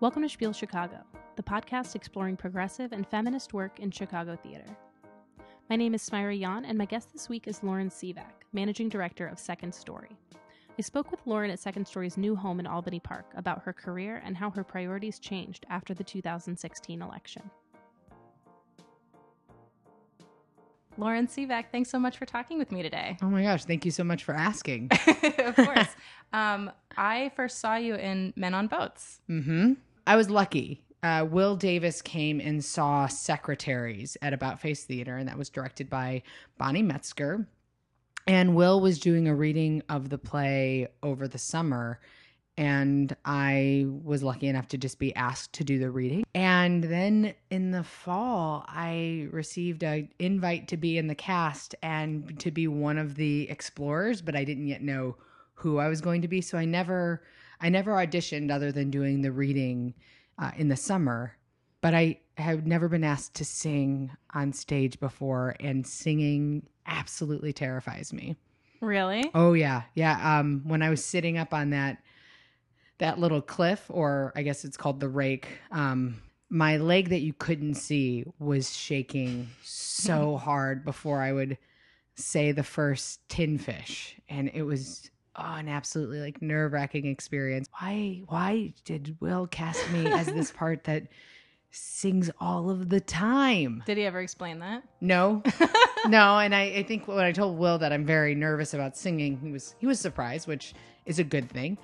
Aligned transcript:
Welcome 0.00 0.22
to 0.22 0.30
Spiel 0.30 0.54
Chicago, 0.54 0.96
the 1.36 1.42
podcast 1.42 1.94
exploring 1.94 2.34
progressive 2.34 2.92
and 2.92 3.06
feminist 3.06 3.52
work 3.52 3.80
in 3.80 3.90
Chicago 3.90 4.34
theater. 4.34 4.64
My 5.68 5.76
name 5.76 5.92
is 5.92 6.08
Smira 6.08 6.40
Yan, 6.40 6.64
and 6.64 6.78
my 6.78 6.86
guest 6.86 7.12
this 7.12 7.28
week 7.28 7.46
is 7.46 7.62
Lauren 7.62 7.90
Sivak, 7.90 8.46
Managing 8.54 8.88
Director 8.88 9.26
of 9.26 9.38
Second 9.38 9.74
Story. 9.74 10.16
I 10.78 10.80
spoke 10.80 11.10
with 11.10 11.20
Lauren 11.26 11.50
at 11.50 11.58
Second 11.58 11.86
Story's 11.86 12.16
new 12.16 12.34
home 12.34 12.60
in 12.60 12.66
Albany 12.66 12.98
Park 12.98 13.26
about 13.36 13.62
her 13.64 13.74
career 13.74 14.22
and 14.24 14.38
how 14.38 14.48
her 14.48 14.64
priorities 14.64 15.18
changed 15.18 15.66
after 15.68 15.92
the 15.92 16.02
2016 16.02 17.02
election. 17.02 17.50
Lauren 20.96 21.26
Sivak, 21.26 21.66
thanks 21.72 21.90
so 21.90 21.98
much 21.98 22.16
for 22.16 22.24
talking 22.24 22.58
with 22.58 22.72
me 22.72 22.82
today. 22.82 23.18
Oh 23.20 23.28
my 23.28 23.42
gosh, 23.42 23.66
thank 23.66 23.84
you 23.84 23.90
so 23.90 24.04
much 24.04 24.24
for 24.24 24.34
asking. 24.34 24.88
of 25.38 25.56
course. 25.56 25.88
Um, 26.32 26.70
I 26.96 27.32
first 27.34 27.58
saw 27.58 27.74
you 27.74 27.96
in 27.96 28.32
Men 28.36 28.54
on 28.54 28.68
Boats. 28.68 29.20
hmm 29.26 29.72
I 30.06 30.16
was 30.16 30.30
lucky. 30.30 30.82
Uh, 31.02 31.26
Will 31.28 31.56
Davis 31.56 32.02
came 32.02 32.40
and 32.40 32.64
saw 32.64 33.06
Secretaries 33.06 34.16
at 34.20 34.32
About 34.32 34.60
Face 34.60 34.84
Theater, 34.84 35.16
and 35.16 35.28
that 35.28 35.38
was 35.38 35.48
directed 35.48 35.88
by 35.88 36.22
Bonnie 36.58 36.82
Metzgar. 36.82 37.46
And 38.26 38.54
Will 38.54 38.80
was 38.80 38.98
doing 38.98 39.28
a 39.28 39.34
reading 39.34 39.82
of 39.88 40.10
the 40.10 40.18
play 40.18 40.88
over 41.02 41.26
the 41.26 41.38
summer, 41.38 42.00
and 42.58 43.16
I 43.24 43.86
was 44.04 44.22
lucky 44.22 44.46
enough 44.46 44.68
to 44.68 44.78
just 44.78 44.98
be 44.98 45.16
asked 45.16 45.54
to 45.54 45.64
do 45.64 45.78
the 45.78 45.90
reading. 45.90 46.24
And 46.34 46.84
then 46.84 47.32
in 47.50 47.70
the 47.70 47.82
fall, 47.82 48.66
I 48.68 49.28
received 49.30 49.82
an 49.82 50.10
invite 50.18 50.68
to 50.68 50.76
be 50.76 50.98
in 50.98 51.06
the 51.06 51.14
cast 51.14 51.74
and 51.82 52.38
to 52.40 52.50
be 52.50 52.68
one 52.68 52.98
of 52.98 53.14
the 53.14 53.48
explorers, 53.48 54.20
but 54.20 54.36
I 54.36 54.44
didn't 54.44 54.66
yet 54.66 54.82
know 54.82 55.16
who 55.54 55.78
I 55.78 55.88
was 55.88 56.02
going 56.02 56.20
to 56.20 56.28
be, 56.28 56.42
so 56.42 56.58
I 56.58 56.66
never 56.66 57.22
I 57.60 57.68
never 57.68 57.92
auditioned 57.92 58.50
other 58.50 58.72
than 58.72 58.90
doing 58.90 59.22
the 59.22 59.32
reading 59.32 59.94
uh, 60.38 60.52
in 60.56 60.68
the 60.68 60.76
summer. 60.76 61.36
But 61.80 61.94
I 61.94 62.20
have 62.36 62.66
never 62.66 62.88
been 62.88 63.04
asked 63.04 63.34
to 63.34 63.44
sing 63.44 64.10
on 64.34 64.52
stage 64.52 65.00
before, 65.00 65.56
and 65.60 65.86
singing 65.86 66.66
absolutely 66.86 67.52
terrifies 67.52 68.12
me. 68.12 68.36
Really? 68.80 69.30
Oh 69.34 69.52
yeah, 69.52 69.82
yeah. 69.94 70.38
Um, 70.38 70.62
when 70.64 70.82
I 70.82 70.90
was 70.90 71.04
sitting 71.04 71.38
up 71.38 71.54
on 71.54 71.70
that 71.70 71.98
that 72.98 73.18
little 73.18 73.40
cliff, 73.40 73.86
or 73.88 74.32
I 74.36 74.42
guess 74.42 74.64
it's 74.64 74.76
called 74.76 75.00
the 75.00 75.08
rake, 75.08 75.48
um, 75.70 76.20
my 76.50 76.76
leg 76.76 77.08
that 77.10 77.20
you 77.20 77.32
couldn't 77.32 77.74
see 77.74 78.24
was 78.38 78.76
shaking 78.76 79.48
so 79.62 80.36
hard 80.42 80.84
before 80.84 81.22
I 81.22 81.32
would 81.32 81.56
say 82.14 82.52
the 82.52 82.62
first 82.62 83.26
tin 83.28 83.58
fish, 83.58 84.16
and 84.28 84.50
it 84.52 84.62
was 84.62 85.10
oh, 85.36 85.54
an 85.54 85.68
absolutely 85.68 86.20
like 86.20 86.42
nerve 86.42 86.72
wracking 86.72 87.06
experience. 87.06 87.68
Why 87.78 88.22
why 88.26 88.72
did 88.84 89.16
Will 89.20 89.46
cast 89.46 89.90
me 89.90 90.06
as 90.06 90.26
this 90.26 90.50
part 90.56 90.84
that 90.84 91.04
sings 91.70 92.30
all 92.40 92.70
of 92.70 92.88
the 92.88 93.00
time? 93.00 93.82
Did 93.86 93.98
he 93.98 94.04
ever 94.04 94.20
explain 94.20 94.58
that? 94.60 94.82
No. 95.00 95.42
no, 96.08 96.38
and 96.38 96.54
I, 96.54 96.62
I 96.62 96.82
think 96.82 97.06
when 97.06 97.18
I 97.18 97.32
told 97.32 97.58
Will 97.58 97.78
that 97.78 97.92
I'm 97.92 98.04
very 98.04 98.34
nervous 98.34 98.74
about 98.74 98.96
singing, 98.96 99.38
he 99.38 99.52
was 99.52 99.74
he 99.78 99.86
was 99.86 100.00
surprised, 100.00 100.46
which 100.46 100.74
is 101.06 101.18
a 101.18 101.24
good 101.24 101.48
thing. 101.48 101.78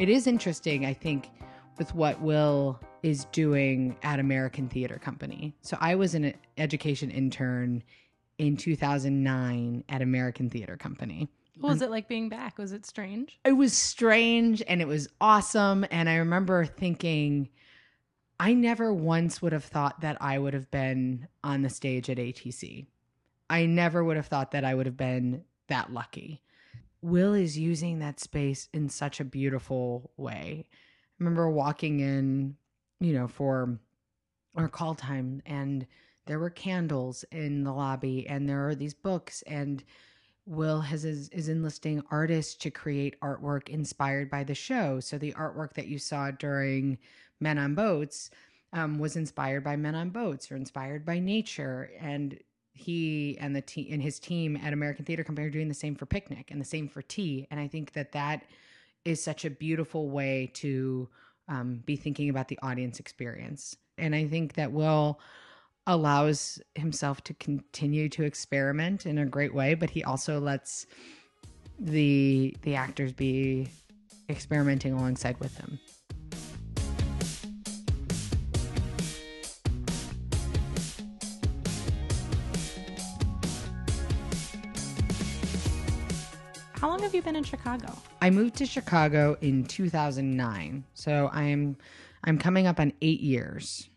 It 0.00 0.08
is 0.08 0.26
interesting, 0.26 0.86
I 0.86 0.94
think, 0.94 1.28
with 1.80 1.94
what 1.94 2.20
Will 2.20 2.78
is 3.02 3.24
doing 3.32 3.96
at 4.02 4.20
American 4.20 4.68
Theatre 4.68 4.98
Company. 4.98 5.54
So 5.62 5.78
I 5.80 5.94
was 5.94 6.14
an 6.14 6.34
education 6.58 7.10
intern 7.10 7.82
in 8.36 8.58
2009 8.58 9.84
at 9.88 10.02
American 10.02 10.50
Theatre 10.50 10.76
Company. 10.76 11.30
What 11.58 11.70
was 11.70 11.80
it 11.80 11.88
like 11.90 12.06
being 12.06 12.28
back? 12.28 12.58
Was 12.58 12.72
it 12.72 12.84
strange? 12.84 13.40
It 13.46 13.52
was 13.52 13.72
strange 13.72 14.62
and 14.68 14.82
it 14.82 14.88
was 14.88 15.08
awesome. 15.22 15.86
And 15.90 16.10
I 16.10 16.16
remember 16.16 16.66
thinking, 16.66 17.48
I 18.38 18.52
never 18.52 18.92
once 18.92 19.40
would 19.40 19.52
have 19.54 19.64
thought 19.64 20.02
that 20.02 20.18
I 20.20 20.38
would 20.38 20.52
have 20.52 20.70
been 20.70 21.28
on 21.42 21.62
the 21.62 21.70
stage 21.70 22.10
at 22.10 22.18
ATC. 22.18 22.88
I 23.48 23.64
never 23.64 24.04
would 24.04 24.18
have 24.18 24.26
thought 24.26 24.50
that 24.50 24.66
I 24.66 24.74
would 24.74 24.84
have 24.84 24.98
been 24.98 25.44
that 25.68 25.90
lucky. 25.90 26.42
Will 27.00 27.32
is 27.32 27.56
using 27.56 28.00
that 28.00 28.20
space 28.20 28.68
in 28.74 28.90
such 28.90 29.18
a 29.18 29.24
beautiful 29.24 30.10
way. 30.18 30.66
Remember 31.20 31.48
walking 31.48 32.00
in, 32.00 32.56
you 32.98 33.12
know, 33.12 33.28
for 33.28 33.78
our 34.56 34.68
call 34.68 34.96
time 34.96 35.42
and 35.46 35.86
there 36.26 36.38
were 36.38 36.50
candles 36.50 37.24
in 37.30 37.62
the 37.62 37.72
lobby 37.72 38.26
and 38.26 38.48
there 38.48 38.66
are 38.68 38.74
these 38.74 38.94
books 38.94 39.42
and 39.42 39.84
Will 40.46 40.80
has 40.80 41.04
is, 41.04 41.28
is 41.28 41.48
enlisting 41.48 42.02
artists 42.10 42.54
to 42.56 42.70
create 42.70 43.20
artwork 43.20 43.68
inspired 43.68 44.30
by 44.30 44.42
the 44.42 44.54
show. 44.54 44.98
So 44.98 45.16
the 45.16 45.32
artwork 45.34 45.74
that 45.74 45.86
you 45.86 45.98
saw 45.98 46.32
during 46.32 46.98
Men 47.38 47.58
on 47.58 47.74
Boats 47.74 48.30
um, 48.72 48.98
was 48.98 49.16
inspired 49.16 49.62
by 49.62 49.76
Men 49.76 49.94
on 49.94 50.10
Boats 50.10 50.50
or 50.50 50.56
inspired 50.56 51.04
by 51.04 51.20
nature. 51.20 51.90
And 52.00 52.38
he 52.72 53.36
and 53.38 53.54
the 53.54 53.60
team 53.60 53.88
and 53.92 54.02
his 54.02 54.18
team 54.18 54.56
at 54.56 54.72
American 54.72 55.04
Theatre 55.04 55.24
Company 55.24 55.46
are 55.46 55.50
doing 55.50 55.68
the 55.68 55.74
same 55.74 55.94
for 55.94 56.06
Picnic 56.06 56.50
and 56.50 56.60
the 56.60 56.64
same 56.64 56.88
for 56.88 57.02
Tea. 57.02 57.46
And 57.50 57.60
I 57.60 57.68
think 57.68 57.92
that 57.92 58.12
that 58.12 58.42
is 59.04 59.22
such 59.22 59.44
a 59.44 59.50
beautiful 59.50 60.10
way 60.10 60.50
to 60.54 61.08
um, 61.48 61.82
be 61.84 61.96
thinking 61.96 62.28
about 62.28 62.48
the 62.48 62.58
audience 62.62 63.00
experience. 63.00 63.76
And 63.98 64.14
I 64.14 64.26
think 64.26 64.54
that 64.54 64.72
Will 64.72 65.20
allows 65.86 66.60
himself 66.74 67.22
to 67.24 67.34
continue 67.34 68.08
to 68.10 68.22
experiment 68.22 69.06
in 69.06 69.18
a 69.18 69.26
great 69.26 69.54
way, 69.54 69.74
but 69.74 69.90
he 69.90 70.04
also 70.04 70.38
lets 70.38 70.86
the 71.78 72.54
the 72.62 72.74
actors 72.74 73.12
be 73.12 73.68
experimenting 74.28 74.92
alongside 74.92 75.38
with 75.40 75.56
him. 75.56 75.80
You 87.20 87.24
been 87.24 87.36
in 87.36 87.44
Chicago? 87.44 87.94
I 88.22 88.30
moved 88.30 88.56
to 88.56 88.66
Chicago 88.66 89.36
in 89.42 89.64
2009. 89.64 90.84
So 90.94 91.28
I'm 91.32 91.76
I'm 92.24 92.38
coming 92.38 92.66
up 92.66 92.80
on 92.80 92.94
8 93.02 93.20
years. 93.20 93.90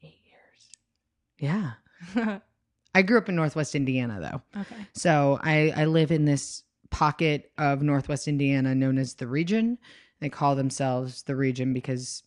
8 0.00 0.14
years. 0.24 1.74
Yeah. 2.14 2.38
I 2.94 3.02
grew 3.02 3.18
up 3.18 3.28
in 3.28 3.34
Northwest 3.34 3.74
Indiana 3.74 4.20
though. 4.20 4.60
Okay. 4.60 4.86
So 4.92 5.40
I, 5.42 5.72
I 5.76 5.84
live 5.86 6.12
in 6.12 6.24
this 6.24 6.62
pocket 6.90 7.50
of 7.58 7.82
Northwest 7.82 8.28
Indiana 8.28 8.76
known 8.76 8.96
as 8.98 9.14
the 9.14 9.26
region. 9.26 9.78
They 10.20 10.28
call 10.28 10.54
themselves 10.54 11.24
the 11.24 11.34
region 11.34 11.72
because 11.72 12.22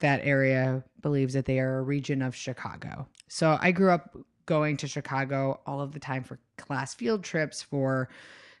that 0.00 0.20
area 0.24 0.82
believes 1.00 1.34
that 1.34 1.44
they 1.44 1.60
are 1.60 1.78
a 1.78 1.82
region 1.82 2.22
of 2.22 2.34
Chicago. 2.34 3.06
So 3.28 3.56
I 3.60 3.70
grew 3.70 3.90
up 3.90 4.16
going 4.46 4.76
to 4.78 4.88
Chicago 4.88 5.60
all 5.64 5.80
of 5.80 5.92
the 5.92 6.00
time 6.00 6.24
for 6.24 6.40
class 6.56 6.92
field 6.92 7.22
trips, 7.22 7.62
for 7.62 8.08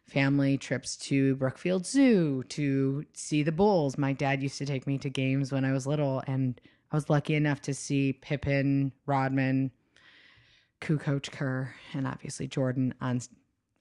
family 0.06 0.58
trips 0.58 0.96
to 0.96 1.36
Brookfield 1.36 1.86
Zoo 1.86 2.42
to 2.50 3.04
see 3.14 3.42
the 3.42 3.52
Bulls. 3.52 3.96
My 3.96 4.12
dad 4.12 4.42
used 4.42 4.58
to 4.58 4.66
take 4.66 4.86
me 4.86 4.98
to 4.98 5.08
games 5.08 5.52
when 5.52 5.64
I 5.64 5.72
was 5.72 5.86
little, 5.86 6.22
and 6.26 6.60
I 6.90 6.96
was 6.96 7.08
lucky 7.08 7.34
enough 7.34 7.60
to 7.62 7.74
see 7.74 8.12
Pippen, 8.12 8.92
Rodman, 9.06 9.70
Kukoc 10.80 11.30
Kerr, 11.30 11.74
and 11.94 12.06
obviously 12.06 12.46
Jordan 12.46 12.94
on. 13.00 13.20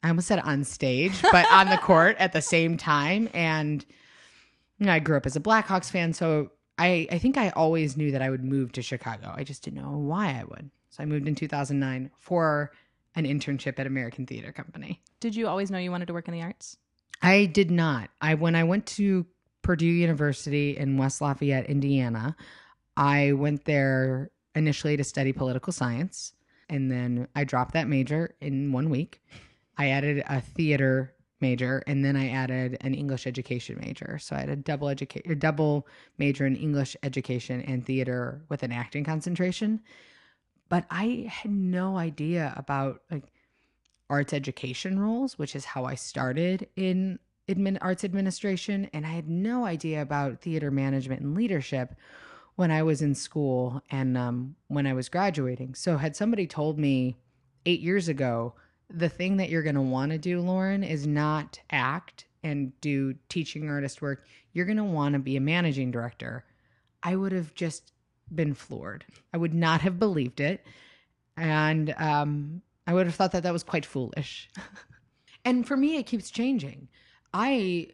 I 0.04 0.08
almost 0.08 0.28
said 0.28 0.40
on 0.40 0.64
stage, 0.64 1.22
but 1.32 1.52
on 1.52 1.70
the 1.70 1.78
court 1.78 2.16
at 2.18 2.34
the 2.34 2.42
same 2.42 2.78
time. 2.78 3.30
And 3.34 3.86
you 4.80 4.88
know, 4.88 4.94
I 4.94 5.00
grew 5.00 5.18
up 5.18 5.26
as 5.26 5.36
a 5.36 5.40
Blackhawks 5.42 5.92
fan, 5.92 6.14
so 6.14 6.52
I 6.78 7.08
I 7.12 7.18
think 7.18 7.38
I 7.38 7.50
always 7.50 7.98
knew 7.98 8.12
that 8.12 8.22
I 8.22 8.30
would 8.30 8.44
move 8.44 8.72
to 8.74 8.82
Chicago. 8.82 9.34
I 9.36 9.44
just 9.44 9.64
didn't 9.64 9.82
know 9.82 9.98
why 9.98 10.40
I 10.40 10.44
would. 10.44 10.72
So 10.90 11.04
I 11.04 11.06
moved 11.06 11.28
in 11.28 11.36
2009 11.36 12.12
for 12.20 12.72
an 13.16 13.26
internship 13.26 13.80
at 13.80 13.88
American 13.88 14.26
Theatre 14.26 14.52
Company. 14.52 15.02
Did 15.20 15.36
you 15.36 15.48
always 15.48 15.70
know 15.70 15.78
you 15.78 15.92
wanted 15.92 16.08
to 16.08 16.14
work 16.14 16.28
in 16.28 16.34
the 16.34 16.42
arts? 16.42 16.78
I 17.22 17.46
did 17.46 17.72
not. 17.72 18.10
I 18.22 18.36
when 18.36 18.56
I 18.56 18.64
went 18.64 18.86
to 18.88 19.26
Purdue 19.62 19.86
University 19.86 20.78
in 20.78 20.98
West 20.98 21.22
Lafayette, 21.22 21.68
Indiana, 21.68 22.36
I 22.98 23.34
went 23.34 23.66
there 23.66 24.32
initially 24.56 24.98
to 24.98 25.04
study 25.04 25.32
political 25.32 25.72
science, 25.72 26.34
and 26.70 26.92
then 26.92 27.28
I 27.36 27.44
dropped 27.44 27.74
that 27.74 27.88
major 27.88 28.36
in 28.42 28.72
one 28.72 28.90
week. 28.90 29.22
I 29.78 29.90
added 29.90 30.24
a 30.28 30.42
theater 30.42 31.14
major, 31.40 31.84
and 31.88 32.06
then 32.06 32.16
I 32.16 32.30
added 32.30 32.78
an 32.82 32.94
English 32.94 33.26
education 33.28 33.80
major. 33.82 34.20
So 34.20 34.36
I 34.36 34.42
had 34.42 34.50
a 34.50 34.56
double 34.56 34.90
educate, 34.90 35.40
double 35.40 35.88
major 36.18 36.46
in 36.46 36.56
English 36.56 36.96
education 37.04 37.62
and 37.62 37.86
theater 37.86 38.44
with 38.50 38.64
an 38.64 38.72
acting 38.72 39.04
concentration. 39.04 39.82
But 40.72 40.86
I 40.90 41.28
had 41.30 41.52
no 41.52 41.98
idea 41.98 42.54
about 42.56 43.02
like 43.12 43.26
arts 44.10 44.32
education 44.32 44.98
roles, 44.98 45.38
which 45.38 45.54
is 45.54 45.66
how 45.66 45.84
I 45.84 45.96
started 45.96 46.70
in 46.78 47.20
admin, 47.50 47.78
arts 47.82 48.06
administration. 48.06 48.90
And 48.94 49.06
I 49.06 49.10
had 49.10 49.28
no 49.28 49.66
idea 49.66 50.02
about 50.02 50.40
theater 50.40 50.72
management 50.72 51.24
and 51.24 51.36
leadership 51.36 51.94
when 52.56 52.72
I 52.72 52.84
was 52.84 53.02
in 53.02 53.16
school 53.16 53.84
and 53.92 54.18
um, 54.18 54.56
when 54.70 54.88
I 54.88 54.94
was 54.94 55.10
graduating. 55.10 55.76
So, 55.76 55.98
had 55.98 56.16
somebody 56.16 56.48
told 56.48 56.80
me 56.80 57.18
eight 57.66 57.82
years 57.82 58.08
ago 58.08 58.54
the 58.90 59.10
thing 59.10 59.36
that 59.38 59.50
you're 59.50 59.64
going 59.64 59.76
to 59.76 59.82
want 59.82 60.14
to 60.14 60.18
do, 60.18 60.40
Lauren, 60.40 60.86
is 60.86 61.06
not 61.06 61.60
act 61.72 62.28
and 62.44 62.72
do 62.80 63.14
teaching 63.28 63.70
artist 63.70 64.02
work. 64.02 64.24
You're 64.54 64.66
going 64.66 64.78
to 64.78 64.86
want 64.86 65.14
to 65.14 65.20
be 65.20 65.36
a 65.36 65.42
managing 65.42 65.92
director. 65.92 66.46
I 67.04 67.18
would 67.18 67.34
have 67.34 67.54
just 67.56 67.92
been 68.36 68.54
floored. 68.54 69.06
I 69.34 69.38
would 69.38 69.54
not 69.54 69.82
have 69.82 70.00
believed 70.00 70.40
it. 70.40 70.66
And 71.38 71.94
um, 71.98 72.62
I 72.88 72.94
would 72.94 73.06
have 73.06 73.16
thought 73.16 73.32
that 73.32 73.44
that 73.44 73.54
was 73.54 73.64
quite 73.64 73.86
foolish. 73.86 74.50
and 75.46 75.68
for 75.68 75.78
me, 75.78 75.98
it 75.98 76.06
keeps 76.06 76.30
changing. 76.30 76.88
I 77.34 77.88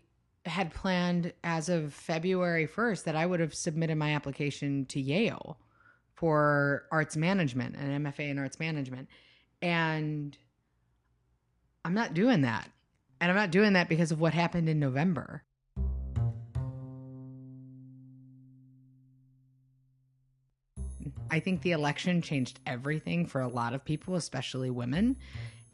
had 0.46 0.74
planned 0.74 1.34
as 1.44 1.70
of 1.70 1.94
February 1.94 2.68
1st 2.68 3.04
that 3.04 3.16
I 3.16 3.26
would 3.26 3.40
have 3.40 3.54
submitted 3.54 3.98
my 3.98 4.16
application 4.16 4.86
to 4.88 5.02
Yale 5.02 5.58
for 6.16 6.86
arts 6.92 7.16
management, 7.16 7.76
an 7.76 8.04
MFA 8.04 8.30
in 8.30 8.40
arts 8.40 8.60
management. 8.60 9.08
And 9.62 10.38
I'm 11.86 11.94
not 11.94 12.14
doing 12.14 12.42
that. 12.42 12.70
And 13.20 13.30
I'm 13.30 13.38
not 13.38 13.52
doing 13.52 13.74
that 13.74 13.90
because 13.90 14.12
of 14.12 14.20
what 14.20 14.34
happened 14.34 14.70
in 14.70 14.80
November. 14.80 15.44
I 21.30 21.40
think 21.40 21.62
the 21.62 21.72
election 21.72 22.22
changed 22.22 22.60
everything 22.66 23.26
for 23.26 23.42
a 23.42 23.48
lot 23.48 23.74
of 23.74 23.84
people, 23.84 24.16
especially 24.16 24.70
women. 24.70 25.18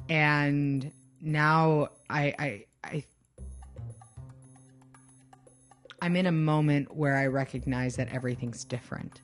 And 0.10 0.92
now 1.22 1.90
I 2.10 2.34
I 2.38 2.66
I 2.84 3.04
I'm 6.02 6.16
in 6.16 6.26
a 6.26 6.32
moment 6.32 6.94
where 6.96 7.16
I 7.16 7.28
recognize 7.28 7.96
that 7.96 8.14
everything's 8.14 8.66
different. 8.66 9.22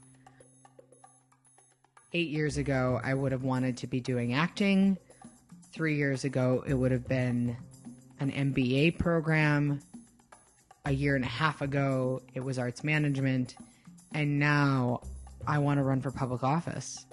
8 2.13 2.29
years 2.29 2.57
ago, 2.57 2.99
I 3.03 3.13
would 3.13 3.31
have 3.33 3.43
wanted 3.43 3.77
to 3.77 3.87
be 3.87 3.99
doing 3.99 4.33
acting. 4.33 4.97
3 5.73 5.95
years 5.95 6.23
ago, 6.23 6.63
it 6.65 6.73
would 6.73 6.91
have 6.91 7.07
been 7.07 7.57
an 8.19 8.31
MBA 8.31 8.97
program. 8.97 9.81
A 10.85 10.91
year 10.91 11.15
and 11.15 11.25
a 11.25 11.27
half 11.27 11.61
ago, 11.61 12.21
it 12.33 12.39
was 12.39 12.57
arts 12.57 12.83
management. 12.83 13.55
And 14.13 14.39
now 14.39 15.01
I 15.47 15.59
want 15.59 15.79
to 15.79 15.83
run 15.83 16.01
for 16.01 16.11
public 16.11 16.43
office. 16.43 17.05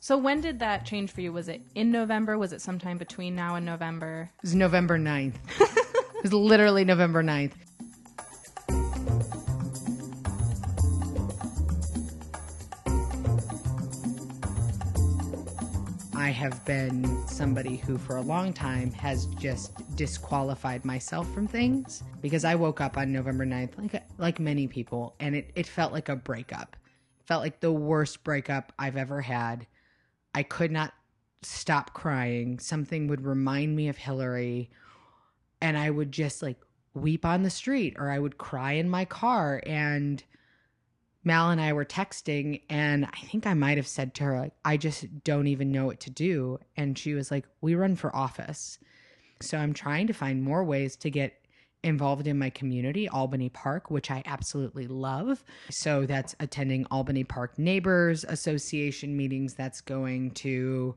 So 0.00 0.18
when 0.18 0.40
did 0.40 0.58
that 0.58 0.84
change 0.84 1.12
for 1.12 1.20
you? 1.20 1.32
Was 1.32 1.48
it 1.48 1.62
in 1.76 1.92
November? 1.92 2.36
Was 2.36 2.52
it 2.52 2.60
sometime 2.60 2.98
between 2.98 3.36
now 3.36 3.54
and 3.54 3.64
November? 3.64 4.30
It 4.38 4.42
was 4.42 4.54
November 4.54 4.98
9th. 4.98 5.34
it 5.60 6.22
was 6.22 6.32
literally 6.32 6.84
November 6.84 7.22
9th. 7.22 7.52
Have 16.32 16.64
been 16.64 17.26
somebody 17.26 17.76
who, 17.76 17.96
for 17.96 18.16
a 18.16 18.22
long 18.22 18.52
time, 18.52 18.90
has 18.92 19.26
just 19.26 19.72
disqualified 19.96 20.84
myself 20.84 21.32
from 21.32 21.46
things 21.46 22.02
because 22.20 22.44
I 22.44 22.54
woke 22.54 22.80
up 22.80 22.96
on 22.96 23.12
November 23.12 23.46
9th, 23.46 23.78
like 23.78 24.02
like 24.18 24.40
many 24.40 24.66
people, 24.66 25.14
and 25.20 25.36
it, 25.36 25.50
it 25.54 25.66
felt 25.66 25.92
like 25.92 26.08
a 26.08 26.16
breakup. 26.16 26.76
It 27.20 27.26
felt 27.26 27.42
like 27.42 27.60
the 27.60 27.72
worst 27.72 28.24
breakup 28.24 28.72
I've 28.78 28.96
ever 28.96 29.20
had. 29.20 29.66
I 30.34 30.42
could 30.42 30.72
not 30.72 30.92
stop 31.42 31.92
crying. 31.94 32.58
Something 32.58 33.06
would 33.08 33.24
remind 33.24 33.76
me 33.76 33.88
of 33.88 33.96
Hillary, 33.96 34.70
and 35.60 35.78
I 35.78 35.90
would 35.90 36.12
just 36.12 36.42
like 36.42 36.58
weep 36.94 37.24
on 37.24 37.42
the 37.42 37.50
street, 37.50 37.94
or 37.98 38.10
I 38.10 38.18
would 38.18 38.38
cry 38.38 38.72
in 38.72 38.90
my 38.90 39.04
car, 39.04 39.62
and 39.66 40.22
Mal 41.24 41.50
and 41.50 41.60
I 41.60 41.72
were 41.72 41.84
texting, 41.84 42.62
and 42.68 43.06
I 43.06 43.26
think 43.26 43.46
I 43.46 43.54
might 43.54 43.76
have 43.76 43.86
said 43.86 44.14
to 44.14 44.24
her, 44.24 44.38
like, 44.38 44.54
I 44.64 44.76
just 44.76 45.22
don't 45.22 45.46
even 45.46 45.70
know 45.70 45.86
what 45.86 46.00
to 46.00 46.10
do. 46.10 46.58
And 46.76 46.98
she 46.98 47.14
was 47.14 47.30
like, 47.30 47.46
We 47.60 47.74
run 47.74 47.96
for 47.96 48.14
office. 48.14 48.78
So 49.40 49.58
I'm 49.58 49.72
trying 49.72 50.06
to 50.06 50.12
find 50.12 50.42
more 50.42 50.64
ways 50.64 50.96
to 50.96 51.10
get 51.10 51.34
involved 51.82 52.26
in 52.26 52.38
my 52.38 52.50
community, 52.50 53.08
Albany 53.08 53.48
Park, 53.48 53.90
which 53.90 54.10
I 54.10 54.22
absolutely 54.24 54.86
love. 54.86 55.44
So 55.70 56.06
that's 56.06 56.34
attending 56.38 56.86
Albany 56.90 57.24
Park 57.24 57.58
Neighbors 57.58 58.24
Association 58.24 59.16
meetings, 59.16 59.54
that's 59.54 59.80
going 59.80 60.30
to 60.32 60.94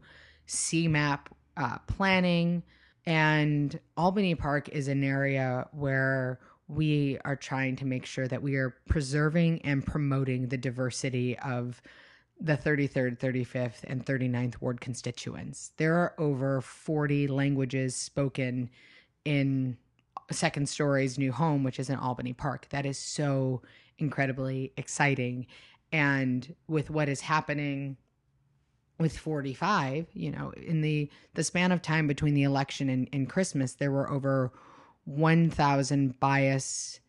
CMAP 0.48 1.19
uh, 1.57 1.78
planning. 1.88 2.63
And 3.06 3.80
Albany 3.98 4.36
Park 4.36 4.69
is 4.69 4.88
an 4.88 5.04
area 5.04 5.68
where 5.71 6.39
we 6.68 7.18
are 7.26 7.36
trying 7.36 7.76
to 7.78 7.86
make 7.86 8.06
sure 8.06 8.28
that 8.28 8.42
we 8.42 8.56
are 8.56 8.76
preserving 8.90 9.62
and 9.64 9.86
promoting 9.86 10.48
the 10.48 10.58
diversity 10.58 11.38
of 11.40 11.82
the 12.40 12.58
33rd, 12.58 13.20
35th, 13.20 13.84
and 13.86 14.06
39th 14.06 14.60
ward 14.62 14.82
constituents. 14.82 15.72
There 15.78 15.96
are 15.96 16.14
over 16.18 16.62
40 16.62 17.28
languages 17.28 17.96
spoken 17.96 18.70
in 19.24 19.78
Second 20.32 20.68
Story's 20.68 21.18
new 21.18 21.32
home, 21.32 21.64
which 21.64 21.80
is 21.80 21.90
in 21.90 21.98
Albany 21.98 22.34
Park. 22.34 22.68
That 22.70 22.86
is 22.86 22.98
so 22.98 23.62
incredibly 23.98 24.74
exciting. 24.76 25.46
And 25.92 26.56
with 26.68 26.90
what 26.90 27.08
is 27.08 27.22
happening 27.22 27.98
with 29.00 29.18
45, 29.18 30.08
you 30.14 30.32
know, 30.32 30.52
in 30.52 30.82
the 30.82 31.10
the 31.36 31.44
span 31.44 31.72
of 31.72 31.82
time 31.82 32.08
between 32.08 32.34
the 32.34 32.44
election 32.44 32.90
and, 32.90 33.08
and 33.14 33.30
Christmas, 33.30 33.74
there 33.74 33.92
were 33.92 34.10
over 34.10 34.52
1,000 35.06 36.19
bias 36.19 37.00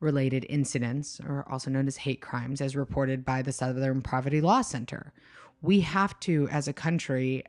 related 0.00 0.44
incidents, 0.48 1.20
or 1.26 1.46
also 1.48 1.70
known 1.70 1.86
as 1.86 1.96
hate 1.96 2.20
crimes, 2.20 2.60
as 2.60 2.74
reported 2.74 3.24
by 3.24 3.40
the 3.40 3.52
Southern 3.52 4.02
Poverty 4.02 4.40
Law 4.40 4.60
Center. 4.62 5.12
We 5.60 5.80
have 5.80 6.18
to, 6.20 6.48
as 6.50 6.66
a 6.66 6.72
country, 6.72 7.44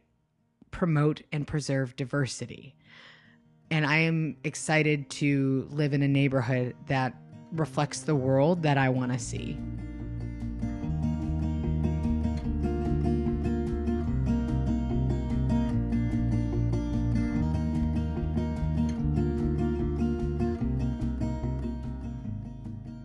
promote 0.69 1.23
and 1.31 1.47
preserve 1.47 1.95
diversity. 1.95 2.75
And 3.71 3.85
I 3.85 3.97
am 3.97 4.38
excited 4.44 5.09
to 5.11 5.67
live 5.71 5.94
in 5.94 6.03
a 6.03 6.07
neighborhood 6.07 6.75
that 6.88 7.15
reflects 7.51 8.01
the 8.01 8.15
world 8.15 8.61
that 8.63 8.77
I 8.77 8.89
want 8.89 9.13
to 9.13 9.19
see. 9.19 9.57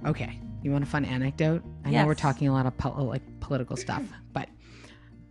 Okay, 0.09 0.41
you 0.63 0.73
want 0.73 0.85
a 0.85 0.87
fun 0.87 1.05
anecdote? 1.05 1.63
I 1.85 1.91
know 1.91 2.07
we're 2.07 2.15
talking 2.15 2.49
a 2.49 2.53
lot 2.53 2.65
of 2.65 3.07
like 3.07 3.21
political 3.41 3.77
stuff, 3.77 4.03
but 4.33 4.49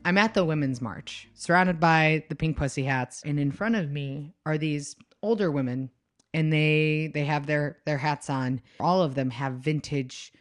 I'm 0.05 0.19
at 0.19 0.35
the 0.35 0.45
Women's 0.45 0.83
March, 0.83 1.27
surrounded 1.33 1.79
by 1.79 2.25
the 2.29 2.35
Pink 2.35 2.57
Pussy 2.57 2.83
hats, 2.83 3.23
and 3.25 3.39
in 3.39 3.51
front 3.51 3.75
of 3.75 3.89
me 3.89 4.35
are 4.45 4.55
these 4.55 4.95
older 5.23 5.49
women, 5.49 5.89
and 6.31 6.53
they 6.53 7.09
they 7.11 7.25
have 7.25 7.47
their 7.47 7.79
their 7.87 7.97
hats 7.97 8.29
on. 8.29 8.61
All 8.79 9.01
of 9.01 9.15
them 9.15 9.31
have 9.31 9.53
vintage 9.53 10.31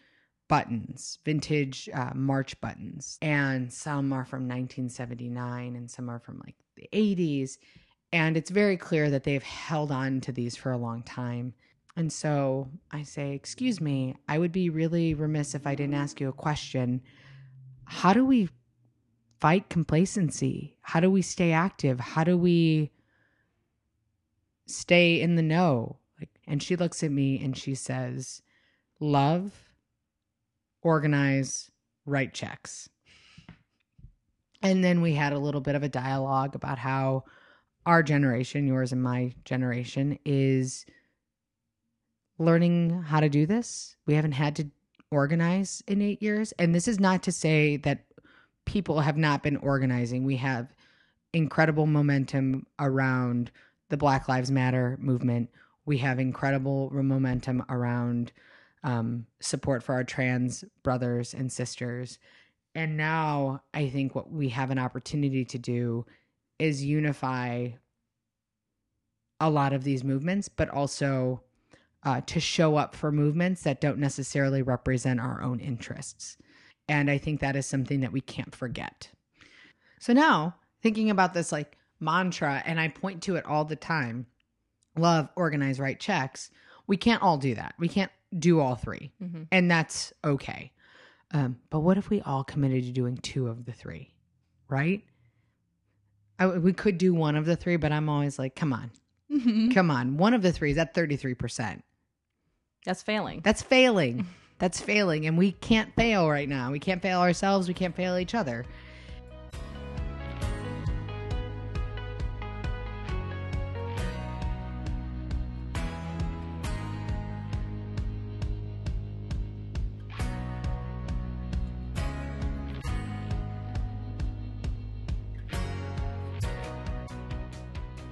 buttons, 0.51 1.19
vintage 1.25 1.89
uh, 1.95 2.13
March 2.15 2.61
buttons, 2.61 3.17
and 3.23 3.73
some 3.73 4.13
are 4.13 4.27
from 4.27 4.43
1979, 4.43 5.77
and 5.77 5.91
some 5.91 6.11
are 6.11 6.21
from 6.21 6.43
like 6.45 6.57
the 6.77 6.91
80s, 6.93 7.57
and 8.13 8.37
it's 8.37 8.51
very 8.51 8.77
clear 8.77 9.09
that 9.09 9.25
they've 9.25 9.43
held 9.43 9.91
on 9.91 10.21
to 10.21 10.31
these 10.31 10.57
for 10.57 10.73
a 10.73 10.77
long 10.77 11.03
time. 11.05 11.55
And 11.97 12.13
so 12.13 12.69
I 12.93 13.03
say, 13.03 13.33
Excuse 13.33 13.81
me, 13.81 14.15
I 14.29 14.39
would 14.39 14.53
be 14.53 14.69
really 14.69 15.15
remiss 15.15 15.55
if 15.55 15.67
I 15.67 15.75
didn't 15.75 15.95
ask 15.95 16.21
you 16.21 16.29
a 16.29 16.33
question. 16.33 17.01
How 17.87 18.13
do 18.13 18.25
we 18.25 18.51
fight 19.41 19.71
complacency? 19.71 20.77
How 20.83 21.01
do 21.01 21.11
we 21.11 21.23
stay 21.23 21.53
active? 21.53 21.99
How 21.99 22.25
do 22.25 22.37
we 22.37 22.91
stay 24.67 25.21
in 25.21 25.37
the 25.37 25.43
know? 25.43 25.99
Like, 26.21 26.31
and 26.47 26.63
she 26.63 26.77
looks 26.77 27.03
at 27.03 27.11
me 27.11 27.43
and 27.43 27.57
she 27.57 27.75
says, 27.75 28.43
Love, 29.01 29.53
organize, 30.83 31.71
write 32.05 32.35
checks. 32.35 32.89
And 34.63 34.83
then 34.83 35.01
we 35.01 35.15
had 35.15 35.33
a 35.33 35.39
little 35.39 35.61
bit 35.61 35.75
of 35.75 35.83
a 35.83 35.89
dialogue 35.89 36.55
about 36.55 36.79
how 36.79 37.25
our 37.85 38.03
generation, 38.03 38.67
yours 38.67 38.93
and 38.93 39.03
my 39.03 39.33
generation, 39.45 40.19
is 40.25 40.85
learning 42.39 43.03
how 43.03 43.21
to 43.21 43.29
do 43.29 43.47
this. 43.47 43.97
We 44.07 44.15
haven't 44.15 44.33
had 44.33 44.57
to 44.57 44.71
organize 45.11 45.83
in 45.87 46.03
eight 46.03 46.23
years. 46.23 46.53
And 46.59 46.75
this 46.75 46.89
is 46.89 47.01
not 47.01 47.23
to 47.25 47.33
say 47.33 47.77
that 47.79 48.05
people 48.65 49.01
have 49.01 49.17
not 49.17 49.43
been 49.43 49.57
organizing. 49.59 50.25
We 50.25 50.37
have 50.37 50.75
incredible 51.33 51.87
momentum 51.87 52.67
around 52.79 53.51
the 53.89 53.97
Black 53.97 54.29
Lives 54.29 54.51
Matter 54.51 54.97
movement. 55.01 55.51
We 55.85 55.99
have 55.99 56.19
incredible 56.19 56.91
momentum 56.93 57.65
around 57.69 58.33
um, 58.83 59.27
support 59.41 59.83
for 59.83 59.95
our 59.95 60.05
trans 60.05 60.65
brothers 60.83 61.35
and 61.35 61.51
sisters. 61.51 62.19
And 62.75 62.97
now 62.97 63.63
I 63.73 63.89
think 63.89 64.15
what 64.15 64.31
we 64.31 64.51
have 64.51 64.71
an 64.71 64.79
opportunity 64.79 65.45
to 65.47 65.59
do 65.59 66.05
is 66.59 66.85
unify 66.85 67.69
a 69.41 69.51
lot 69.51 69.73
of 69.73 69.85
these 69.85 70.05
movements, 70.05 70.49
but 70.49 70.69
also 70.69 71.43
uh, 72.07 72.23
to 72.23 72.41
show 72.41 72.77
up 72.77 72.95
for 72.95 73.13
movements 73.13 73.63
that 73.65 73.81
don't 73.83 73.99
necessarily 73.99 74.63
represent 74.63 75.21
our 75.21 75.43
own 75.43 75.61
interests. 75.61 76.39
And 76.89 77.11
I 77.11 77.19
think 77.19 77.41
that 77.41 77.57
is 77.57 77.67
something 77.67 78.01
that 78.01 78.13
we 78.13 78.21
can't 78.23 78.55
forget. 78.55 79.11
So 80.01 80.13
now, 80.15 80.55
thinking 80.83 81.11
about 81.11 81.35
this, 81.35 81.53
like, 81.53 81.77
mantra 82.01 82.63
and 82.65 82.79
I 82.81 82.89
point 82.89 83.23
to 83.25 83.37
it 83.37 83.45
all 83.45 83.65
the 83.65 83.77
time. 83.77 84.27
Love, 84.97 85.29
organize, 85.37 85.79
write 85.81 85.99
checks. 86.01 86.51
We 86.87 86.97
can't 86.97 87.23
all 87.23 87.37
do 87.39 87.55
that. 87.57 87.75
We 87.79 87.89
can't 87.89 88.13
do 88.39 88.61
all 88.61 88.77
3 88.77 89.11
Mm-hmm. 89.23 89.43
and 89.51 89.71
that's 89.71 90.13
okay. 90.25 90.73
Um, 91.33 91.59
but 91.71 91.81
what 91.81 91.99
if 91.99 92.09
we 92.09 92.21
all 92.21 92.45
committed 92.45 92.85
to 92.85 92.93
doing 92.93 93.17
two 93.17 93.49
of 93.49 93.65
the 93.65 93.73
three, 93.73 94.13
right? 94.69 95.03
I, 96.39 96.47
we 96.47 96.73
could 96.73 96.99
do 96.99 97.15
one 97.15 97.35
of 97.35 97.47
the 97.47 97.57
three, 97.57 97.77
but 97.77 97.91
I'm 97.93 98.09
always 98.09 98.39
like, 98.39 98.55
come 98.55 98.73
on, 98.73 98.91
Mm-hmm. 99.33 99.71
come 99.73 99.91
on. 99.91 100.19
One 100.19 100.35
of 100.35 100.43
the 100.43 100.53
three 100.53 100.71
is 100.71 100.79
at 100.79 100.95
33%. 100.95 101.83
That's 102.87 103.03
failing. 103.03 103.41
That's 103.43 103.63
failing. 103.63 104.27
That's 104.59 104.81
failing. 104.81 105.27
And 105.27 105.37
we 105.37 105.53
can't 105.53 105.93
fail 105.97 106.31
right 106.31 106.49
now. 106.49 106.71
We 106.71 106.79
can't 106.79 107.03
fail 107.03 107.19
ourselves. 107.19 107.67
We 107.67 107.75
can't 107.75 107.95
fail 107.95 108.17
each 108.17 108.35
other. 108.35 108.65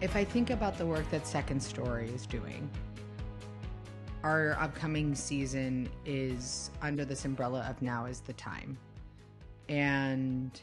If 0.00 0.16
I 0.16 0.24
think 0.24 0.50
about 0.50 0.76
the 0.76 0.84
work 0.84 1.08
that 1.12 1.26
Second 1.26 1.62
Story 1.62 2.10
is 2.10 2.26
doing, 2.26 2.68
our 4.24 4.56
upcoming 4.58 5.14
season 5.14 5.86
is 6.06 6.70
under 6.80 7.04
this 7.04 7.26
umbrella 7.26 7.60
of 7.68 7.80
now 7.82 8.06
is 8.06 8.20
the 8.20 8.32
time. 8.32 8.78
And 9.68 10.58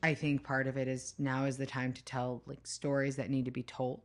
I 0.00 0.14
think 0.14 0.44
part 0.44 0.68
of 0.68 0.76
it 0.76 0.86
is 0.86 1.16
now 1.18 1.44
is 1.44 1.56
the 1.56 1.66
time 1.66 1.92
to 1.92 2.04
tell 2.04 2.40
like 2.46 2.64
stories 2.64 3.16
that 3.16 3.30
need 3.30 3.46
to 3.46 3.50
be 3.50 3.64
told. 3.64 4.00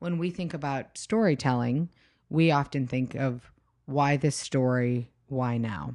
When 0.00 0.18
we 0.18 0.30
think 0.30 0.52
about 0.52 0.98
storytelling, 0.98 1.90
we 2.28 2.50
often 2.50 2.88
think 2.88 3.14
of 3.14 3.52
why 3.84 4.16
this 4.16 4.34
story, 4.34 5.12
why 5.28 5.58
now? 5.58 5.94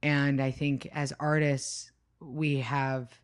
And 0.00 0.40
I 0.40 0.52
think 0.52 0.88
as 0.92 1.12
artists, 1.18 1.90
we 2.20 2.60
have 2.60 3.20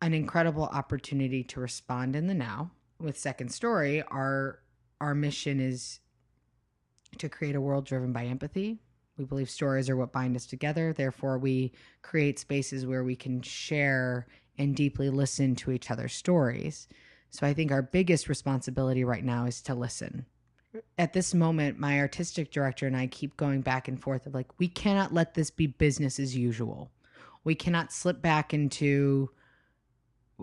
an 0.00 0.12
incredible 0.12 0.64
opportunity 0.64 1.44
to 1.44 1.60
respond 1.60 2.16
in 2.16 2.26
the 2.26 2.34
now 2.34 2.72
with 3.02 3.18
second 3.18 3.50
story 3.50 4.02
our 4.02 4.60
our 5.00 5.14
mission 5.14 5.60
is 5.60 6.00
to 7.18 7.28
create 7.28 7.56
a 7.56 7.60
world 7.60 7.84
driven 7.84 8.12
by 8.12 8.24
empathy. 8.24 8.78
We 9.18 9.24
believe 9.24 9.50
stories 9.50 9.90
are 9.90 9.96
what 9.96 10.12
bind 10.12 10.36
us 10.36 10.46
together. 10.46 10.92
Therefore 10.92 11.38
we 11.38 11.72
create 12.00 12.38
spaces 12.38 12.86
where 12.86 13.04
we 13.04 13.16
can 13.16 13.42
share 13.42 14.26
and 14.56 14.76
deeply 14.76 15.10
listen 15.10 15.54
to 15.56 15.72
each 15.72 15.90
other's 15.90 16.14
stories. 16.14 16.88
So 17.30 17.46
i 17.46 17.52
think 17.52 17.72
our 17.72 17.82
biggest 17.82 18.28
responsibility 18.28 19.04
right 19.04 19.24
now 19.24 19.46
is 19.46 19.60
to 19.62 19.74
listen. 19.74 20.26
At 20.96 21.12
this 21.12 21.34
moment 21.34 21.78
my 21.78 21.98
artistic 21.98 22.50
director 22.50 22.86
and 22.86 22.96
i 22.96 23.06
keep 23.08 23.36
going 23.36 23.60
back 23.60 23.88
and 23.88 24.00
forth 24.00 24.26
of 24.26 24.34
like 24.34 24.58
we 24.58 24.68
cannot 24.68 25.12
let 25.12 25.34
this 25.34 25.50
be 25.50 25.66
business 25.66 26.18
as 26.18 26.36
usual. 26.36 26.90
We 27.44 27.56
cannot 27.56 27.92
slip 27.92 28.22
back 28.22 28.54
into 28.54 29.30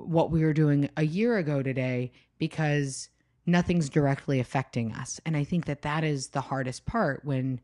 what 0.06 0.32
we 0.32 0.44
were 0.44 0.53
doing 0.53 0.89
a 0.98 1.03
year 1.03 1.38
ago 1.38 1.62
today 1.62 2.12
because 2.38 3.10
nothing's 3.46 3.89
directly 3.89 4.39
affecting 4.39 4.94
us. 4.94 5.20
And 5.25 5.36
I 5.36 5.44
think 5.44 5.65
that 5.65 5.82
that 5.82 6.03
is 6.03 6.29
the 6.29 6.41
hardest 6.41 6.86
part 6.86 7.25
when 7.25 7.60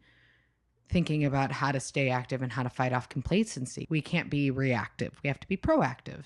thinking 0.89 1.25
about 1.25 1.51
how 1.51 1.71
to 1.71 1.79
stay 1.79 2.09
active 2.09 2.41
and 2.41 2.51
how 2.51 2.63
to 2.63 2.69
fight 2.69 2.93
off 2.93 3.09
complacency. 3.09 3.87
We 3.89 4.01
can't 4.01 4.29
be 4.29 4.51
reactive. 4.51 5.19
We 5.23 5.27
have 5.27 5.39
to 5.39 5.47
be 5.47 5.57
proactive. 5.57 6.25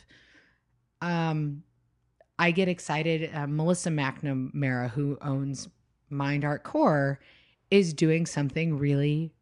Um 1.02 1.64
I 2.38 2.52
get 2.52 2.70
excited 2.70 3.30
uh, 3.34 3.48
Melissa 3.48 3.90
McNamara 3.90 4.90
who 4.92 5.18
owns 5.22 5.68
Mind 6.10 6.46
Art 6.46 6.64
Core 6.64 7.20
is 7.70 7.94
doing 7.94 8.26
something 8.26 8.78
really 8.78 9.34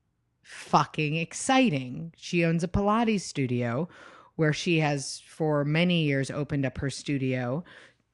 fucking 0.41 1.15
exciting. 1.15 2.13
She 2.15 2.43
owns 2.45 2.63
a 2.63 2.67
Pilates 2.67 3.21
studio 3.21 3.87
where 4.37 4.53
she 4.53 4.79
has 4.79 5.21
for 5.27 5.65
many 5.65 6.03
years 6.03 6.31
opened 6.31 6.65
up 6.65 6.77
her 6.77 6.89
studio 6.89 7.63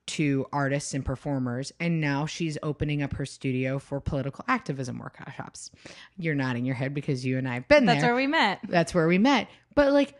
to 0.06 0.46
artists 0.52 0.94
and 0.94 1.06
performers 1.06 1.72
and 1.80 2.02
now 2.02 2.26
she's 2.26 2.58
opening 2.62 3.02
up 3.02 3.14
her 3.14 3.26
studio 3.26 3.80
for 3.80 4.02
political 4.02 4.44
activism 4.50 5.00
workshops. 5.00 5.72
You're 6.18 6.36
nodding 6.36 6.66
your 6.66 6.76
head 6.76 6.94
because 6.94 7.26
you 7.26 7.38
and 7.38 7.48
I 7.48 7.54
have 7.54 7.68
been 7.70 7.86
That's 7.86 8.02
there. 8.02 8.10
where 8.10 8.16
we 8.16 8.28
met. 8.28 8.60
That's 8.68 8.94
where 8.94 9.08
we 9.08 9.18
met. 9.18 9.48
But 9.76 9.94
like 9.94 10.16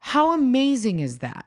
how 0.00 0.32
amazing 0.32 1.00
is 1.00 1.18
that? 1.18 1.44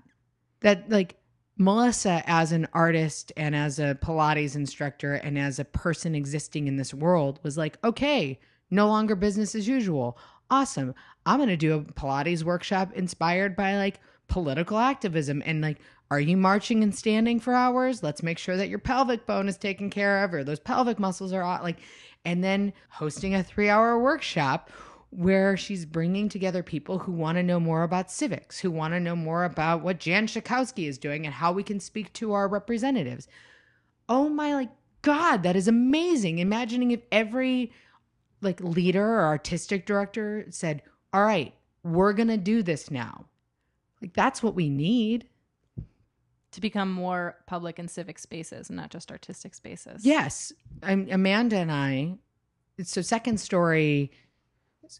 That 0.61 0.89
like 0.89 1.17
Melissa 1.57 2.23
as 2.25 2.51
an 2.51 2.67
artist 2.73 3.31
and 3.37 3.55
as 3.55 3.77
a 3.77 3.95
Pilates 3.95 4.55
instructor 4.55 5.13
and 5.13 5.37
as 5.37 5.59
a 5.59 5.65
person 5.65 6.15
existing 6.15 6.67
in 6.67 6.77
this 6.77 6.93
world 6.93 7.39
was 7.43 7.57
like, 7.57 7.77
okay, 7.83 8.39
no 8.69 8.87
longer 8.87 9.15
business 9.15 9.53
as 9.53 9.67
usual. 9.67 10.17
Awesome. 10.51 10.93
I'm 11.25 11.37
going 11.37 11.47
to 11.47 11.57
do 11.57 11.75
a 11.75 11.81
Pilates 11.81 12.43
workshop 12.43 12.91
inspired 12.93 13.55
by 13.55 13.77
like 13.77 14.01
political 14.27 14.77
activism 14.77 15.41
and 15.45 15.61
like 15.61 15.79
are 16.11 16.19
you 16.19 16.35
marching 16.35 16.83
and 16.83 16.93
standing 16.93 17.39
for 17.39 17.53
hours? 17.53 18.03
Let's 18.03 18.21
make 18.21 18.37
sure 18.37 18.57
that 18.57 18.67
your 18.67 18.79
pelvic 18.79 19.25
bone 19.25 19.47
is 19.47 19.57
taken 19.57 19.89
care 19.89 20.25
of 20.25 20.33
or 20.33 20.43
those 20.43 20.59
pelvic 20.59 20.99
muscles 20.99 21.31
are 21.31 21.43
like 21.63 21.77
and 22.25 22.43
then 22.43 22.73
hosting 22.89 23.33
a 23.33 23.39
3-hour 23.43 23.97
workshop 23.97 24.69
where 25.11 25.55
she's 25.55 25.85
bringing 25.85 26.27
together 26.27 26.63
people 26.63 26.99
who 26.99 27.13
want 27.13 27.37
to 27.37 27.43
know 27.43 27.59
more 27.59 27.83
about 27.83 28.11
civics, 28.11 28.59
who 28.59 28.69
want 28.71 28.93
to 28.93 28.99
know 28.99 29.15
more 29.15 29.45
about 29.45 29.81
what 29.81 29.99
Jan 29.99 30.27
Schakowsky 30.27 30.87
is 30.87 30.97
doing 30.97 31.25
and 31.25 31.33
how 31.33 31.53
we 31.53 31.63
can 31.63 31.79
speak 31.79 32.11
to 32.13 32.33
our 32.33 32.49
representatives. 32.49 33.29
Oh 34.09 34.27
my 34.27 34.53
like 34.53 34.71
god, 35.01 35.43
that 35.43 35.55
is 35.55 35.69
amazing. 35.69 36.39
Imagining 36.39 36.91
if 36.91 37.01
every 37.09 37.71
like 38.41 38.59
leader 38.61 39.05
or 39.05 39.25
artistic 39.25 39.85
director 39.85 40.45
said, 40.49 40.81
"All 41.13 41.23
right, 41.23 41.53
we're 41.83 42.13
going 42.13 42.27
to 42.29 42.37
do 42.37 42.63
this 42.63 42.91
now." 42.91 43.25
Like 44.01 44.13
that's 44.13 44.41
what 44.41 44.55
we 44.55 44.69
need. 44.69 45.27
To 46.51 46.59
become 46.59 46.91
more 46.91 47.37
public 47.47 47.79
and 47.79 47.89
civic 47.89 48.19
spaces, 48.19 48.69
and 48.69 48.75
not 48.75 48.89
just 48.89 49.09
artistic 49.09 49.55
spaces. 49.55 50.05
Yes. 50.05 50.51
I'm, 50.83 51.07
Amanda 51.09 51.55
and 51.55 51.71
I, 51.71 52.17
so 52.83 53.01
second 53.01 53.39
story, 53.39 54.11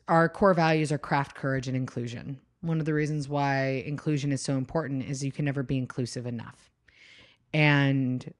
our 0.07 0.29
core 0.29 0.53
values 0.53 0.93
are 0.93 0.97
craft, 0.97 1.35
courage, 1.35 1.67
and 1.67 1.75
inclusion. 1.75 2.39
One 2.61 2.79
of 2.79 2.85
the 2.85 2.93
reasons 2.93 3.27
why 3.27 3.83
inclusion 3.85 4.31
is 4.31 4.41
so 4.41 4.55
important 4.55 5.03
is 5.03 5.25
you 5.25 5.31
can 5.33 5.43
never 5.43 5.61
be 5.61 5.77
inclusive 5.77 6.25
enough. 6.25 6.69
And 7.53 8.33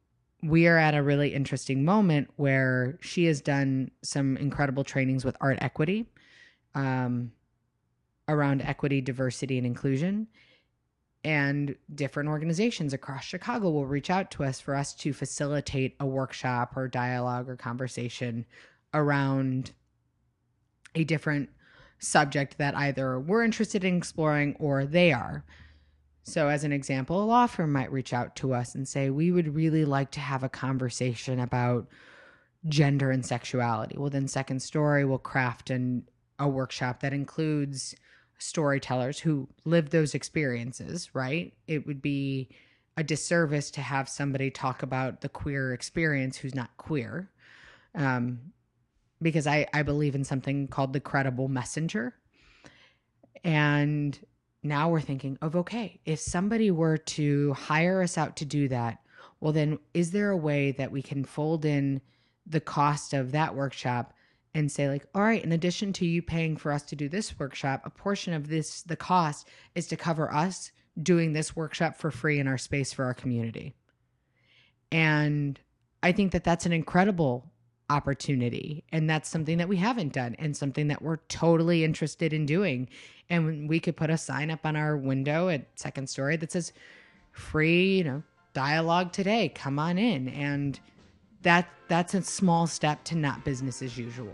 we 0.43 0.67
are 0.67 0.77
at 0.77 0.95
a 0.95 1.03
really 1.03 1.33
interesting 1.33 1.85
moment 1.85 2.29
where 2.35 2.97
she 3.01 3.25
has 3.25 3.41
done 3.41 3.91
some 4.01 4.37
incredible 4.37 4.83
trainings 4.83 5.23
with 5.23 5.37
art 5.39 5.57
equity 5.61 6.07
um, 6.73 7.31
around 8.27 8.61
equity, 8.61 9.01
diversity, 9.01 9.57
and 9.57 9.67
inclusion 9.67 10.27
and 11.23 11.75
different 11.93 12.29
organizations 12.29 12.93
across 12.93 13.23
Chicago 13.23 13.69
will 13.69 13.85
reach 13.85 14.09
out 14.09 14.31
to 14.31 14.43
us 14.43 14.59
for 14.59 14.75
us 14.75 14.93
to 14.95 15.13
facilitate 15.13 15.95
a 15.99 16.05
workshop 16.05 16.75
or 16.75 16.87
dialogue 16.87 17.47
or 17.47 17.55
conversation 17.55 18.45
around 18.93 19.71
a 20.95 21.03
different 21.03 21.49
subject 21.99 22.57
that 22.57 22.75
either 22.75 23.19
we're 23.19 23.43
interested 23.43 23.83
in 23.83 23.97
exploring 23.97 24.55
or 24.59 24.85
they 24.85 25.13
are. 25.13 25.45
So, 26.23 26.49
as 26.49 26.63
an 26.63 26.71
example, 26.71 27.23
a 27.23 27.25
law 27.25 27.47
firm 27.47 27.71
might 27.71 27.91
reach 27.91 28.13
out 28.13 28.35
to 28.37 28.53
us 28.53 28.75
and 28.75 28.87
say, 28.87 29.09
We 29.09 29.31
would 29.31 29.55
really 29.55 29.85
like 29.85 30.11
to 30.11 30.19
have 30.19 30.43
a 30.43 30.49
conversation 30.49 31.39
about 31.39 31.87
gender 32.67 33.09
and 33.09 33.25
sexuality. 33.25 33.97
Well, 33.97 34.09
then, 34.09 34.27
Second 34.27 34.61
Story 34.61 35.03
will 35.03 35.17
craft 35.17 35.69
an, 35.69 36.07
a 36.37 36.47
workshop 36.47 37.01
that 37.01 37.13
includes 37.13 37.95
storytellers 38.37 39.19
who 39.19 39.47
live 39.65 39.89
those 39.89 40.13
experiences, 40.15 41.13
right? 41.13 41.53
It 41.67 41.85
would 41.87 42.01
be 42.01 42.49
a 42.97 43.03
disservice 43.03 43.71
to 43.71 43.81
have 43.81 44.09
somebody 44.09 44.51
talk 44.51 44.83
about 44.83 45.21
the 45.21 45.29
queer 45.29 45.73
experience 45.73 46.37
who's 46.37 46.55
not 46.55 46.75
queer. 46.77 47.31
Um, 47.95 48.39
because 49.21 49.47
I, 49.47 49.67
I 49.73 49.83
believe 49.83 50.15
in 50.15 50.23
something 50.23 50.67
called 50.67 50.93
the 50.93 50.99
credible 50.99 51.47
messenger. 51.47 52.15
And 53.43 54.19
now 54.63 54.89
we're 54.89 55.01
thinking 55.01 55.37
of 55.41 55.55
okay, 55.55 55.99
if 56.05 56.19
somebody 56.19 56.71
were 56.71 56.97
to 56.97 57.53
hire 57.53 58.01
us 58.01 58.17
out 58.17 58.35
to 58.37 58.45
do 58.45 58.67
that, 58.67 58.99
well, 59.39 59.53
then 59.53 59.79
is 59.93 60.11
there 60.11 60.29
a 60.29 60.37
way 60.37 60.71
that 60.73 60.91
we 60.91 61.01
can 61.01 61.25
fold 61.25 61.65
in 61.65 62.01
the 62.45 62.61
cost 62.61 63.13
of 63.13 63.31
that 63.31 63.55
workshop 63.55 64.13
and 64.53 64.71
say 64.71 64.89
like 64.89 65.05
all 65.15 65.21
right 65.21 65.43
in 65.43 65.51
addition 65.51 65.93
to 65.93 66.05
you 66.05 66.21
paying 66.21 66.57
for 66.57 66.71
us 66.71 66.83
to 66.83 66.95
do 66.95 67.07
this 67.07 67.39
workshop 67.39 67.81
a 67.85 67.89
portion 67.89 68.33
of 68.33 68.47
this 68.47 68.81
the 68.83 68.95
cost 68.95 69.47
is 69.75 69.87
to 69.87 69.95
cover 69.95 70.31
us 70.33 70.71
doing 71.01 71.31
this 71.31 71.55
workshop 71.55 71.95
for 71.95 72.11
free 72.11 72.39
in 72.39 72.47
our 72.47 72.57
space 72.57 72.91
for 72.91 73.05
our 73.05 73.13
community. 73.13 73.73
And 74.91 75.59
i 76.03 76.11
think 76.11 76.31
that 76.31 76.43
that's 76.43 76.65
an 76.65 76.73
incredible 76.73 77.50
opportunity. 77.91 78.83
And 78.91 79.09
that's 79.09 79.29
something 79.29 79.57
that 79.57 79.67
we 79.67 79.77
haven't 79.77 80.13
done 80.13 80.35
and 80.39 80.55
something 80.55 80.87
that 80.87 81.01
we're 81.01 81.17
totally 81.27 81.83
interested 81.83 82.33
in 82.33 82.45
doing. 82.45 82.89
And 83.29 83.67
we 83.69 83.79
could 83.79 83.97
put 83.97 84.09
a 84.09 84.17
sign 84.17 84.49
up 84.49 84.65
on 84.65 84.75
our 84.75 84.95
window 84.95 85.49
at 85.49 85.67
Second 85.75 86.09
Story 86.09 86.37
that 86.37 86.51
says 86.51 86.73
free, 87.31 87.97
you 87.97 88.03
know, 88.03 88.23
dialogue 88.53 89.11
today. 89.11 89.49
Come 89.49 89.77
on 89.77 89.97
in. 89.97 90.29
And 90.29 90.79
that 91.43 91.67
that's 91.87 92.13
a 92.13 92.21
small 92.21 92.67
step 92.67 93.03
to 93.05 93.15
not 93.15 93.43
business 93.43 93.81
as 93.81 93.97
usual. 93.97 94.33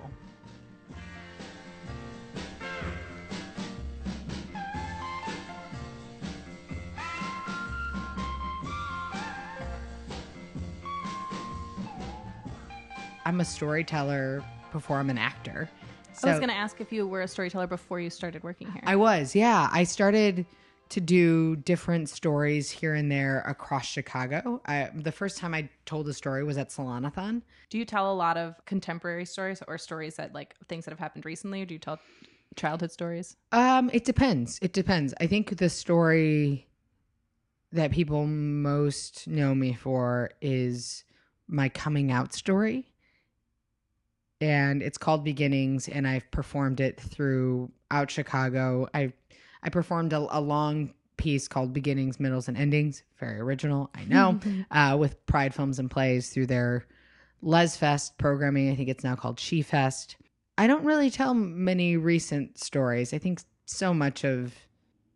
I'm 13.27 13.41
a 13.41 13.45
storyteller 13.45 14.41
before 14.71 14.95
I'm 14.95 15.09
an 15.09 15.17
actor. 15.17 15.69
I 16.23 16.29
was 16.29 16.39
going 16.39 16.47
to 16.47 16.55
ask 16.55 16.79
if 16.79 16.93
you 16.93 17.05
were 17.05 17.23
a 17.23 17.27
storyteller 17.27 17.67
before 17.67 17.99
you 17.99 18.09
started 18.09 18.41
working 18.41 18.71
here. 18.71 18.81
I 18.85 18.95
was, 18.95 19.35
yeah. 19.35 19.67
I 19.69 19.83
started 19.83 20.45
to 20.87 21.01
do 21.01 21.57
different 21.57 22.07
stories 22.07 22.71
here 22.71 22.93
and 22.93 23.11
there 23.11 23.43
across 23.45 23.85
Chicago. 23.85 24.61
I, 24.65 24.91
the 24.95 25.11
first 25.11 25.39
time 25.39 25.53
I 25.53 25.67
told 25.85 26.07
a 26.07 26.13
story 26.13 26.45
was 26.45 26.57
at 26.57 26.69
Salonathon. 26.69 27.41
Do 27.69 27.77
you 27.77 27.83
tell 27.83 28.13
a 28.13 28.15
lot 28.15 28.37
of 28.37 28.55
contemporary 28.65 29.25
stories 29.25 29.61
or 29.67 29.77
stories 29.77 30.15
that 30.15 30.33
like 30.33 30.55
things 30.69 30.85
that 30.85 30.91
have 30.91 30.99
happened 30.99 31.25
recently, 31.25 31.63
or 31.63 31.65
do 31.65 31.73
you 31.73 31.79
tell 31.81 31.99
childhood 32.55 32.93
stories? 32.93 33.35
Um, 33.51 33.89
it 33.91 34.05
depends. 34.05 34.57
It 34.61 34.71
depends. 34.71 35.13
I 35.19 35.27
think 35.27 35.57
the 35.57 35.69
story 35.69 36.65
that 37.73 37.91
people 37.91 38.25
most 38.25 39.27
know 39.27 39.53
me 39.53 39.73
for 39.73 40.31
is 40.39 41.03
my 41.49 41.67
coming 41.67 42.09
out 42.09 42.33
story 42.33 42.85
and 44.41 44.81
it's 44.81 44.97
called 44.97 45.23
Beginnings, 45.23 45.87
and 45.87 46.07
I've 46.07 46.29
performed 46.31 46.79
it 46.79 46.99
throughout 46.99 48.09
Chicago. 48.09 48.87
I 48.93 49.13
I 49.63 49.69
performed 49.69 50.13
a, 50.13 50.27
a 50.37 50.39
long 50.39 50.93
piece 51.17 51.47
called 51.47 51.73
Beginnings, 51.73 52.19
Middles, 52.19 52.47
and 52.47 52.57
Endings, 52.57 53.03
very 53.19 53.39
original, 53.39 53.89
I 53.95 54.05
know, 54.05 54.39
uh, 54.71 54.95
with 54.99 55.25
Pride 55.25 55.53
Films 55.53 55.79
and 55.79 55.89
Plays 55.89 56.29
through 56.29 56.45
their 56.45 56.85
LesFest 57.43 58.17
programming. 58.17 58.71
I 58.71 58.75
think 58.75 58.89
it's 58.89 59.03
now 59.03 59.15
called 59.15 59.39
She 59.39 59.61
Fest. 59.61 60.17
I 60.57 60.67
don't 60.67 60.85
really 60.85 61.09
tell 61.09 61.33
many 61.33 61.97
recent 61.97 62.57
stories. 62.57 63.13
I 63.13 63.17
think 63.17 63.41
so 63.65 63.93
much 63.93 64.23
of 64.23 64.55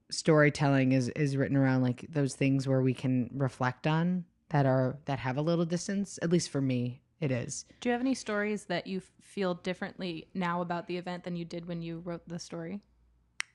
storytelling 0.10 0.92
is 0.92 1.10
is 1.10 1.38
written 1.38 1.56
around 1.56 1.82
like 1.82 2.06
those 2.10 2.36
things 2.36 2.68
where 2.68 2.82
we 2.82 2.94
can 2.94 3.30
reflect 3.34 3.88
on 3.88 4.26
that 4.50 4.66
are 4.66 4.98
that 5.06 5.20
have 5.20 5.38
a 5.38 5.42
little 5.42 5.66
distance. 5.66 6.20
At 6.22 6.32
least 6.32 6.50
for 6.50 6.62
me, 6.62 7.02
it 7.22 7.32
is. 7.32 7.66
Do 7.80 7.90
you 7.90 7.94
have 7.94 8.02
any 8.02 8.16
stories 8.16 8.66
that 8.66 8.88
you 8.88 9.02
feel 9.22 9.54
differently 9.54 10.28
now 10.34 10.62
about 10.62 10.88
the 10.88 10.98
event 10.98 11.24
than 11.24 11.36
you 11.36 11.46
did 11.46 11.68
when 11.68 11.82
you 11.82 12.00
wrote 12.00 12.28
the 12.28 12.40
story? 12.40 12.82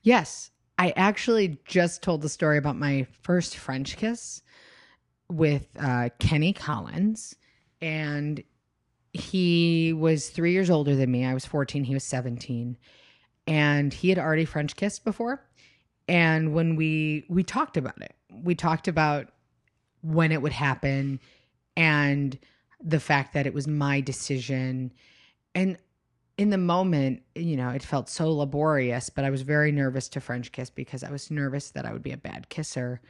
Yes. 0.01 0.51
I 0.79 0.93
actually 0.95 1.59
just 1.65 2.01
told 2.01 2.21
the 2.21 2.29
story 2.29 2.57
about 2.57 2.77
my 2.77 3.05
first 3.23 3.57
French 3.57 3.97
kiss 3.97 4.41
with 5.29 5.67
uh, 5.77 6.09
Kenny 6.19 6.53
Collins. 6.53 7.35
And 7.81 8.41
he 9.11 9.93
was 9.93 10.29
three 10.29 10.53
years 10.53 10.69
older 10.69 10.95
than 10.95 11.11
me. 11.11 11.25
I 11.25 11.33
was 11.33 11.45
14, 11.45 11.83
he 11.83 11.93
was 11.93 12.03
17. 12.03 12.77
And 13.47 13.93
he 13.93 14.09
had 14.09 14.19
already 14.19 14.45
French 14.45 14.75
kissed 14.75 15.03
before. 15.03 15.43
And 16.07 16.53
when 16.53 16.75
we 16.75 17.25
we 17.27 17.43
talked 17.43 17.75
about 17.75 18.01
it, 18.01 18.13
we 18.31 18.55
talked 18.55 18.87
about 18.87 19.27
when 20.01 20.31
it 20.31 20.41
would 20.41 20.53
happen 20.53 21.19
and 21.75 22.37
the 22.83 22.99
fact 22.99 23.33
that 23.33 23.47
it 23.47 23.53
was 23.53 23.67
my 23.67 24.01
decision. 24.01 24.91
And 25.55 25.77
in 26.37 26.51
the 26.51 26.57
moment, 26.57 27.23
you 27.35 27.57
know, 27.57 27.69
it 27.69 27.81
felt 27.81 28.09
so 28.09 28.31
laborious, 28.31 29.09
but 29.09 29.25
I 29.25 29.29
was 29.29 29.41
very 29.41 29.71
nervous 29.71 30.07
to 30.09 30.21
French 30.21 30.51
kiss 30.51 30.69
because 30.69 31.03
I 31.03 31.11
was 31.11 31.31
nervous 31.31 31.71
that 31.71 31.85
I 31.85 31.93
would 31.93 32.03
be 32.03 32.11
a 32.11 32.17
bad 32.17 32.49
kisser. 32.49 33.01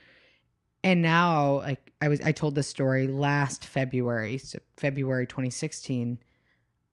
And 0.84 1.01
now, 1.01 1.58
like 1.58 1.91
I 2.01 2.08
was, 2.08 2.21
I 2.21 2.32
told 2.32 2.56
this 2.56 2.67
story 2.67 3.08
last 3.08 3.65
February, 3.65 4.38
so 4.38 4.60
February 4.77 5.27
2016. 5.27 6.19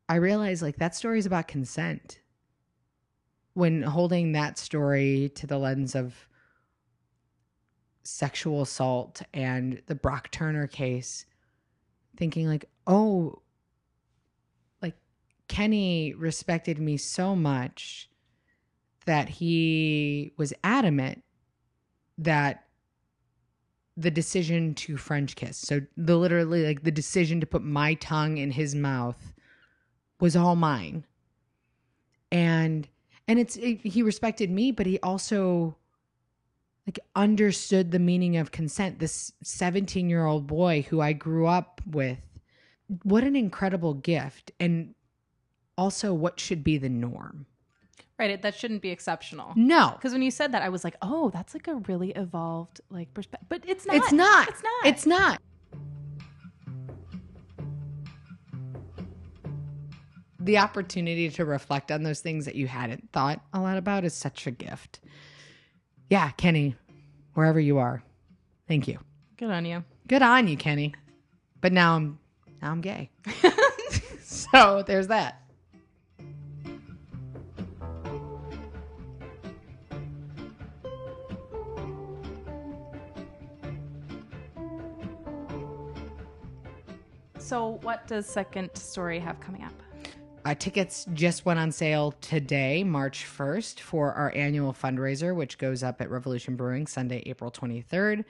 I 0.09 0.17
realized 0.17 0.63
like 0.63 0.77
that 0.77 0.97
story 0.97 1.19
is 1.19 1.27
about 1.27 1.49
consent. 1.49 2.21
When 3.53 3.83
holding 3.83 4.33
that 4.33 4.59
story 4.59 5.31
to 5.37 5.47
the 5.47 5.59
lens 5.59 5.95
of 5.95 6.27
sexual 8.03 8.63
assault 8.63 9.23
and 9.33 9.81
the 9.87 9.95
Brock 9.95 10.31
Turner 10.33 10.67
case, 10.67 11.25
thinking 12.17 12.49
like, 12.49 12.65
oh, 12.87 13.43
like 14.83 14.95
Kenny 15.49 16.15
respected 16.15 16.79
me 16.79 16.97
so 16.97 17.35
much 17.35 18.09
that 19.07 19.29
he 19.29 20.33
was 20.37 20.53
adamant 20.63 21.23
that 22.19 22.65
the 23.97 24.11
decision 24.11 24.75
to 24.75 24.97
French 24.97 25.37
kiss, 25.37 25.57
so 25.57 25.81
the 25.97 26.17
literally 26.17 26.67
like 26.67 26.83
the 26.83 26.91
decision 26.91 27.41
to 27.41 27.47
put 27.47 27.63
my 27.63 27.95
tongue 27.95 28.39
in 28.39 28.51
his 28.51 28.75
mouth 28.75 29.35
was 30.21 30.35
all 30.35 30.57
mine. 30.57 31.05
And 32.33 32.89
and 33.29 33.39
it's 33.39 33.57
it, 33.57 33.81
he 33.83 34.03
respected 34.03 34.51
me, 34.51 34.73
but 34.73 34.87
he 34.87 34.99
also 35.01 35.77
like 36.87 37.01
understood 37.17 37.91
the 37.91 37.99
meaning 37.99 38.37
of 38.37 38.51
consent. 38.51 38.99
This 38.99 39.33
17 39.43 40.11
year 40.11 40.25
old 40.27 40.47
boy 40.47 40.87
who 40.89 41.01
i 41.01 41.13
grew 41.13 41.47
up 41.47 41.81
with 41.87 42.19
what 43.03 43.25
an 43.25 43.37
incredible 43.37 43.95
gift. 43.95 44.53
And 44.61 44.95
also 45.77 46.13
what 46.13 46.39
should 46.39 46.63
be 46.63 46.79
the 46.79 46.89
norm? 46.89 47.47
Right 48.19 48.41
that 48.41 48.55
shouldn't 48.55 48.83
be 48.83 48.91
exceptional. 48.91 49.53
No. 49.57 49.93
Because 49.97 50.13
when 50.13 50.23
you 50.23 50.31
said 50.31 50.53
that 50.53 50.63
i 50.63 50.69
was 50.69 50.85
like 50.85 50.97
oh 51.03 51.31
that's 51.31 51.55
like 51.55 51.69
a 51.69 51.77
really 51.89 52.11
evolved 52.11 52.81
like 52.91 53.13
perspective 53.15 53.49
but 53.49 53.63
it's 53.69 53.87
not. 53.87 53.97
It's 53.97 54.13
not. 54.13 54.49
It's 54.49 54.63
not. 54.63 54.87
It's 54.87 55.07
not. 55.07 55.41
The 60.39 60.59
opportunity 60.59 61.31
to 61.31 61.45
reflect 61.47 61.91
on 61.91 62.03
those 62.03 62.21
things 62.21 62.45
that 62.45 62.55
you 62.55 62.67
hadn't 62.67 63.11
thought 63.13 63.41
a 63.55 63.61
lot 63.61 63.79
about 63.79 64.05
is 64.05 64.13
such 64.13 64.47
a 64.47 64.51
gift 64.51 65.01
yeah, 66.11 66.31
Kenny, 66.33 66.77
wherever 67.35 67.59
you 67.61 67.79
are, 67.79 68.03
thank 68.69 68.89
you. 68.89 68.99
Good 69.37 69.51
on 69.51 69.65
you. 69.65 69.85
Good 70.07 70.23
on 70.23 70.49
you, 70.49 70.57
Kenny. 70.57 70.95
But 71.61 71.73
now 71.73 71.97
I'm 71.97 72.19
now 72.63 72.71
I'm 72.71 72.81
gay. 72.81 73.11
so 74.23 74.85
there's 74.87 75.09
that. 75.09 75.41
So, 87.39 87.79
what 87.83 88.07
does 88.07 88.27
Second 88.27 88.75
Story 88.75 89.21
have 89.21 89.39
coming 89.39 89.63
up? 89.63 89.73
Uh, 90.45 90.55
tickets 90.55 91.07
just 91.15 91.47
went 91.47 91.59
on 91.59 91.73
sale 91.73 92.13
today, 92.21 92.85
March 92.85 93.25
1st, 93.25 93.81
for 93.81 94.13
our 94.13 94.31
annual 94.35 94.75
fundraiser, 94.75 95.35
which 95.35 95.57
goes 95.57 95.83
up 95.83 96.03
at 96.03 96.11
Revolution 96.11 96.55
Brewing 96.55 96.87
Sunday, 96.87 97.23
April 97.25 97.51
23rd. 97.51 98.25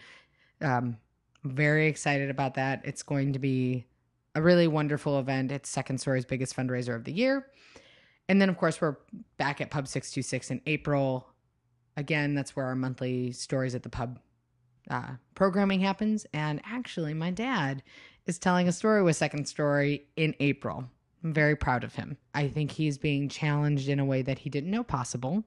Um, 0.61 0.97
very 1.43 1.89
excited 1.89 2.31
about 2.31 2.55
that. 2.55 2.83
It's 2.85 3.03
going 3.03 3.33
to 3.33 3.41
be 3.41 3.85
a 4.37 4.43
really 4.43 4.69
wonderful 4.69 5.19
event. 5.19 5.51
It's 5.51 5.69
Second 5.69 5.99
Story's 5.99 6.25
biggest 6.25 6.55
fundraiser 6.57 6.95
of 6.95 7.03
the 7.03 7.13
year. 7.13 7.49
And 8.29 8.41
then, 8.41 8.49
of 8.49 8.57
course, 8.57 8.81
we're 8.81 8.97
back 9.37 9.61
at 9.61 9.71
Pub 9.71 9.89
626 9.89 10.53
in 10.53 10.61
April. 10.67 11.29
Again, 11.97 12.35
that's 12.35 12.55
where 12.55 12.67
our 12.67 12.77
monthly 12.77 13.33
Stories 13.33 13.75
at 13.75 13.83
the 13.83 13.89
Pub 13.89 14.21
uh, 14.89 15.13
programming 15.35 15.81
happens. 15.81 16.27
And 16.33 16.61
actually, 16.65 17.13
my 17.13 17.33
dad 17.33 17.83
is 18.27 18.39
telling 18.39 18.69
a 18.69 18.73
story 18.73 19.03
with 19.03 19.17
Second 19.17 19.47
Story 19.47 20.07
in 20.17 20.35
April. 20.39 20.89
I'm 21.25 21.33
very 21.33 21.57
proud 21.57 21.85
of 21.85 21.95
him. 21.95 22.19
I 22.35 22.49
think 22.49 22.71
he's 22.71 22.99
being 22.99 23.29
challenged 23.31 23.89
in 23.89 23.99
a 23.99 24.05
way 24.05 24.21
that 24.23 24.39
he 24.39 24.51
didn't 24.51 24.71
know 24.71 24.85
possible. 24.85 25.43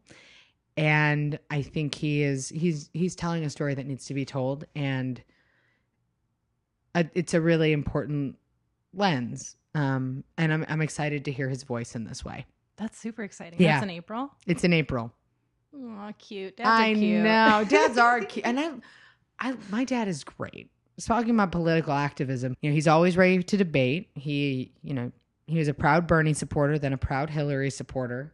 And 0.75 1.39
I 1.49 1.61
think 1.61 1.95
he 1.95 2.23
is 2.23 2.49
he's 2.49 2.89
he's 2.93 3.15
telling 3.15 3.43
a 3.45 3.49
story 3.49 3.75
that 3.75 3.85
needs 3.85 4.05
to 4.05 4.13
be 4.13 4.25
told 4.25 4.65
and 4.75 5.21
a, 6.95 7.05
it's 7.13 7.33
a 7.33 7.41
really 7.41 7.71
important 7.73 8.37
lens. 8.93 9.55
Um, 9.75 10.23
and 10.37 10.51
I'm 10.51 10.65
I'm 10.67 10.81
excited 10.81 11.25
to 11.25 11.31
hear 11.31 11.47
his 11.49 11.63
voice 11.63 11.95
in 11.95 12.03
this 12.03 12.25
way. 12.25 12.45
That's 12.75 12.97
super 12.97 13.23
exciting. 13.23 13.61
Yeah. 13.61 13.73
That's 13.73 13.83
in 13.83 13.89
April. 13.91 14.31
It's 14.45 14.63
in 14.63 14.73
April. 14.73 15.13
Oh, 15.75 16.11
cute. 16.17 16.57
Dads 16.57 16.69
I 16.69 16.93
cute. 16.93 17.23
know. 17.23 17.65
Dads 17.69 17.97
are 17.97 18.21
cute. 18.21 18.45
And 18.45 18.59
I 18.59 18.71
I 19.39 19.55
my 19.69 19.83
dad 19.83 20.07
is 20.07 20.23
great. 20.23 20.69
Talking 20.99 21.31
about 21.31 21.51
political 21.51 21.93
activism, 21.93 22.55
you 22.61 22.71
know, 22.71 22.73
he's 22.73 22.87
always 22.87 23.15
ready 23.15 23.43
to 23.43 23.57
debate. 23.57 24.09
He, 24.15 24.71
you 24.81 24.95
know, 24.95 25.11
he 25.47 25.57
was 25.57 25.67
a 25.67 25.73
proud 25.73 26.07
Bernie 26.07 26.33
supporter, 26.33 26.77
then 26.77 26.93
a 26.93 26.97
proud 26.97 27.29
Hillary 27.29 27.71
supporter. 27.71 28.33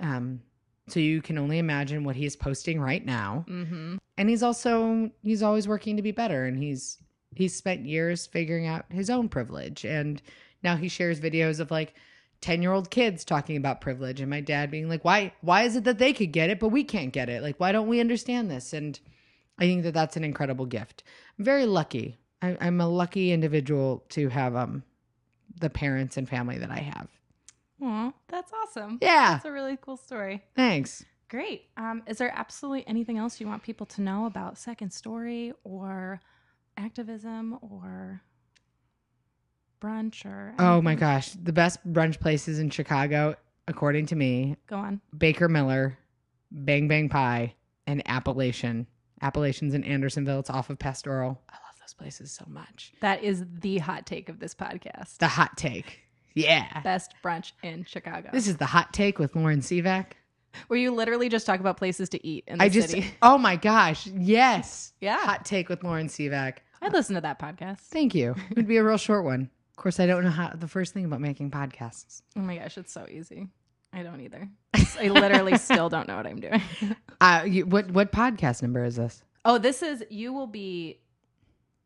Um, 0.00 0.40
so 0.88 0.98
you 0.98 1.22
can 1.22 1.38
only 1.38 1.58
imagine 1.58 2.02
what 2.02 2.16
he 2.16 2.26
is 2.26 2.34
posting 2.34 2.80
right 2.80 3.04
now. 3.04 3.44
mm-hmm. 3.48 3.96
And 4.18 4.28
he's 4.28 4.42
also 4.42 5.10
he's 5.22 5.42
always 5.42 5.66
working 5.68 5.96
to 5.96 6.02
be 6.02 6.12
better, 6.12 6.44
and 6.44 6.62
he's 6.62 6.98
he's 7.34 7.54
spent 7.54 7.86
years 7.86 8.26
figuring 8.26 8.66
out 8.66 8.84
his 8.90 9.10
own 9.10 9.28
privilege 9.28 9.84
and 9.84 10.20
Now 10.62 10.76
he 10.76 10.88
shares 10.88 11.20
videos 11.20 11.60
of 11.60 11.70
like 11.70 11.94
10 12.40 12.62
year 12.62 12.72
old 12.72 12.90
kids 12.90 13.24
talking 13.24 13.56
about 13.56 13.80
privilege 13.80 14.20
and 14.20 14.30
my 14.30 14.40
dad 14.40 14.70
being 14.70 14.88
like, 14.88 15.04
why, 15.04 15.32
why 15.40 15.62
is 15.62 15.76
it 15.76 15.84
that 15.84 15.98
they 15.98 16.12
could 16.12 16.32
get 16.32 16.50
it, 16.50 16.58
but 16.60 16.68
we 16.68 16.84
can't 16.84 17.12
get 17.12 17.28
it? 17.28 17.42
Like, 17.42 17.58
why 17.58 17.72
don't 17.72 17.88
we 17.88 18.00
understand 18.00 18.50
this? 18.50 18.72
And 18.72 18.98
I 19.58 19.62
think 19.64 19.84
that 19.84 19.94
that's 19.94 20.16
an 20.16 20.24
incredible 20.24 20.66
gift. 20.66 21.04
I'm 21.38 21.44
very 21.44 21.66
lucky. 21.66 22.18
I, 22.40 22.56
I'm 22.60 22.80
a 22.80 22.88
lucky 22.88 23.32
individual 23.32 24.04
to 24.10 24.28
have 24.28 24.56
um 24.56 24.82
the 25.62 25.70
parents 25.70 26.18
and 26.18 26.28
family 26.28 26.58
that 26.58 26.70
I 26.70 26.78
have. 26.80 27.08
Aw, 27.82 28.12
that's 28.28 28.52
awesome. 28.52 28.98
Yeah. 29.00 29.32
That's 29.32 29.46
a 29.46 29.52
really 29.52 29.78
cool 29.80 29.96
story. 29.96 30.42
Thanks. 30.54 31.04
Great. 31.30 31.62
Um, 31.78 32.02
is 32.06 32.18
there 32.18 32.30
absolutely 32.36 32.86
anything 32.86 33.16
else 33.16 33.40
you 33.40 33.46
want 33.48 33.62
people 33.62 33.86
to 33.86 34.02
know 34.02 34.26
about 34.26 34.58
Second 34.58 34.92
Story 34.92 35.54
or 35.64 36.20
activism 36.76 37.58
or 37.62 38.20
brunch 39.80 40.24
or? 40.26 40.54
Oh 40.58 40.82
my 40.82 40.94
gosh. 40.94 41.30
The 41.30 41.52
best 41.52 41.78
brunch 41.90 42.20
places 42.20 42.58
in 42.58 42.70
Chicago, 42.70 43.34
according 43.66 44.06
to 44.06 44.16
me, 44.16 44.56
Go 44.66 44.76
on. 44.76 45.00
Baker 45.16 45.48
Miller, 45.48 45.98
Bang 46.50 46.86
Bang 46.86 47.08
Pie, 47.08 47.54
and 47.86 48.02
Appalachian. 48.06 48.86
Appalachian's 49.22 49.74
in 49.74 49.84
Andersonville. 49.84 50.40
It's 50.40 50.50
off 50.50 50.68
of 50.70 50.78
Pastoral. 50.78 51.40
I 51.48 51.56
places 51.92 52.32
so 52.32 52.44
much. 52.48 52.92
That 53.00 53.22
is 53.22 53.44
the 53.60 53.78
hot 53.78 54.06
take 54.06 54.28
of 54.28 54.38
this 54.38 54.54
podcast. 54.54 55.18
The 55.18 55.28
hot 55.28 55.56
take. 55.56 56.00
Yeah. 56.34 56.80
Best 56.82 57.14
brunch 57.22 57.52
in 57.62 57.84
Chicago. 57.84 58.30
This 58.32 58.48
is 58.48 58.56
the 58.56 58.66
hot 58.66 58.92
take 58.92 59.18
with 59.18 59.36
Lauren 59.36 59.60
Sivak. 59.60 60.06
where 60.68 60.78
you 60.78 60.90
literally 60.92 61.28
just 61.28 61.46
talk 61.46 61.60
about 61.60 61.76
places 61.76 62.08
to 62.10 62.26
eat 62.26 62.44
in 62.46 62.58
the 62.58 62.64
I 62.64 62.68
just, 62.68 62.90
city. 62.90 63.06
oh 63.22 63.38
my 63.38 63.56
gosh. 63.56 64.06
Yes. 64.06 64.92
Yeah. 65.00 65.18
Hot 65.18 65.44
take 65.44 65.68
with 65.68 65.82
Lauren 65.84 66.08
Sivak. 66.08 66.58
I'd 66.80 66.92
listen 66.92 67.14
to 67.14 67.20
that 67.20 67.38
podcast. 67.38 67.78
Thank 67.80 68.14
you. 68.14 68.34
It 68.50 68.56
would 68.56 68.66
be 68.68 68.76
a 68.78 68.84
real 68.84 68.96
short 68.96 69.24
one. 69.24 69.50
Of 69.70 69.76
course, 69.76 70.00
I 70.00 70.06
don't 70.06 70.24
know 70.24 70.30
how 70.30 70.50
the 70.54 70.68
first 70.68 70.92
thing 70.94 71.04
about 71.04 71.20
making 71.20 71.50
podcasts. 71.50 72.22
Oh 72.36 72.40
my 72.40 72.56
gosh, 72.58 72.76
it's 72.76 72.92
so 72.92 73.06
easy. 73.10 73.48
I 73.92 74.02
don't 74.02 74.20
either. 74.20 74.48
I 74.74 75.08
literally 75.08 75.56
still 75.58 75.88
don't 75.88 76.08
know 76.08 76.16
what 76.16 76.26
I'm 76.26 76.40
doing. 76.40 76.62
Uh, 77.20 77.44
you, 77.46 77.66
what 77.66 77.90
what 77.90 78.10
podcast 78.10 78.62
number 78.62 78.84
is 78.84 78.96
this? 78.96 79.22
Oh, 79.44 79.58
this 79.58 79.82
is 79.82 80.02
you 80.08 80.32
will 80.32 80.46
be 80.46 81.00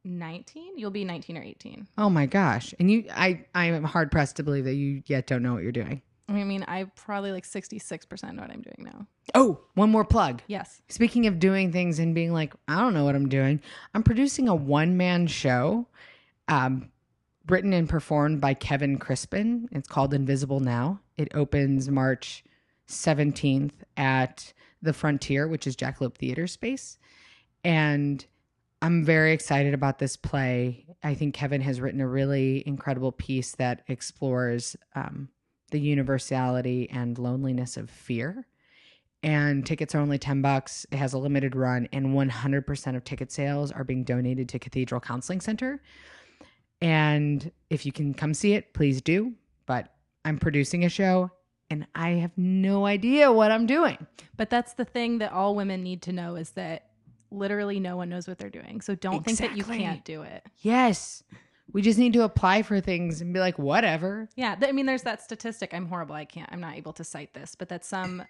19. 0.06 0.78
You'll 0.78 0.90
be 0.90 1.04
19 1.04 1.36
or 1.36 1.42
18. 1.42 1.86
Oh 1.98 2.08
my 2.08 2.26
gosh! 2.26 2.72
And 2.78 2.90
you, 2.90 3.04
I, 3.10 3.44
I 3.54 3.66
am 3.66 3.84
hard 3.84 4.10
pressed 4.10 4.36
to 4.36 4.42
believe 4.42 4.64
that 4.64 4.74
you 4.74 5.02
yet 5.06 5.26
don't 5.26 5.42
know 5.42 5.54
what 5.54 5.62
you're 5.62 5.72
doing. 5.72 6.02
I 6.28 6.44
mean, 6.44 6.64
I 6.66 6.84
probably 6.96 7.30
like 7.30 7.46
66% 7.46 8.34
know 8.34 8.42
what 8.42 8.50
I'm 8.50 8.62
doing 8.62 8.78
now. 8.90 9.06
Oh, 9.34 9.60
one 9.74 9.90
more 9.90 10.04
plug. 10.04 10.42
Yes. 10.48 10.82
Speaking 10.88 11.26
of 11.26 11.38
doing 11.38 11.70
things 11.70 12.00
and 12.00 12.14
being 12.14 12.32
like, 12.32 12.52
I 12.66 12.80
don't 12.80 12.94
know 12.94 13.04
what 13.04 13.14
I'm 13.14 13.28
doing. 13.28 13.60
I'm 13.94 14.02
producing 14.02 14.48
a 14.48 14.54
one 14.54 14.96
man 14.96 15.28
show, 15.28 15.86
um, 16.48 16.90
written 17.48 17.72
and 17.72 17.88
performed 17.88 18.40
by 18.40 18.54
Kevin 18.54 18.98
Crispin. 18.98 19.68
It's 19.70 19.88
called 19.88 20.14
Invisible 20.14 20.58
Now. 20.58 21.00
It 21.16 21.28
opens 21.32 21.88
March 21.88 22.42
17th 22.88 23.74
at 23.96 24.52
the 24.82 24.92
Frontier, 24.92 25.46
which 25.46 25.66
is 25.66 25.76
Jackalope 25.76 26.16
Theater 26.16 26.48
Space. 26.48 26.98
And 27.62 28.24
I'm 28.86 29.02
very 29.02 29.32
excited 29.32 29.74
about 29.74 29.98
this 29.98 30.16
play. 30.16 30.86
I 31.02 31.14
think 31.14 31.34
Kevin 31.34 31.60
has 31.60 31.80
written 31.80 32.00
a 32.00 32.06
really 32.06 32.62
incredible 32.68 33.10
piece 33.10 33.50
that 33.56 33.82
explores 33.88 34.76
um, 34.94 35.28
the 35.72 35.80
universality 35.80 36.88
and 36.90 37.18
loneliness 37.18 37.76
of 37.76 37.90
fear 37.90 38.46
and 39.24 39.66
tickets 39.66 39.92
are 39.96 39.98
only 39.98 40.18
10 40.18 40.40
bucks. 40.40 40.86
It 40.92 40.98
has 40.98 41.14
a 41.14 41.18
limited 41.18 41.56
run 41.56 41.88
and 41.92 42.14
100% 42.14 42.96
of 42.96 43.02
ticket 43.02 43.32
sales 43.32 43.72
are 43.72 43.82
being 43.82 44.04
donated 44.04 44.48
to 44.50 44.60
Cathedral 44.60 45.00
Counseling 45.00 45.40
Center. 45.40 45.82
And 46.80 47.50
if 47.70 47.86
you 47.86 47.90
can 47.90 48.14
come 48.14 48.34
see 48.34 48.54
it, 48.54 48.72
please 48.72 49.02
do. 49.02 49.32
But 49.66 49.92
I'm 50.24 50.38
producing 50.38 50.84
a 50.84 50.88
show 50.88 51.32
and 51.70 51.88
I 51.96 52.10
have 52.10 52.38
no 52.38 52.86
idea 52.86 53.32
what 53.32 53.50
I'm 53.50 53.66
doing. 53.66 54.06
But 54.36 54.48
that's 54.48 54.74
the 54.74 54.84
thing 54.84 55.18
that 55.18 55.32
all 55.32 55.56
women 55.56 55.82
need 55.82 56.02
to 56.02 56.12
know 56.12 56.36
is 56.36 56.50
that 56.50 56.90
literally 57.30 57.80
no 57.80 57.96
one 57.96 58.08
knows 58.08 58.26
what 58.28 58.38
they're 58.38 58.50
doing. 58.50 58.80
So 58.80 58.94
don't 58.94 59.24
think 59.24 59.38
that 59.38 59.56
you 59.56 59.64
can't 59.64 60.04
do 60.04 60.22
it. 60.22 60.44
Yes. 60.60 61.22
We 61.72 61.82
just 61.82 61.98
need 61.98 62.12
to 62.12 62.22
apply 62.22 62.62
for 62.62 62.80
things 62.80 63.20
and 63.20 63.34
be 63.34 63.40
like, 63.40 63.58
whatever. 63.58 64.28
Yeah, 64.36 64.54
th- 64.54 64.68
I 64.68 64.72
mean, 64.72 64.86
there's 64.86 65.02
that 65.02 65.20
statistic. 65.20 65.74
I'm 65.74 65.86
horrible. 65.86 66.14
I 66.14 66.24
can't. 66.24 66.48
I'm 66.52 66.60
not 66.60 66.76
able 66.76 66.92
to 66.94 67.04
cite 67.04 67.34
this, 67.34 67.56
but 67.56 67.68
that 67.70 67.84
some, 67.84 68.22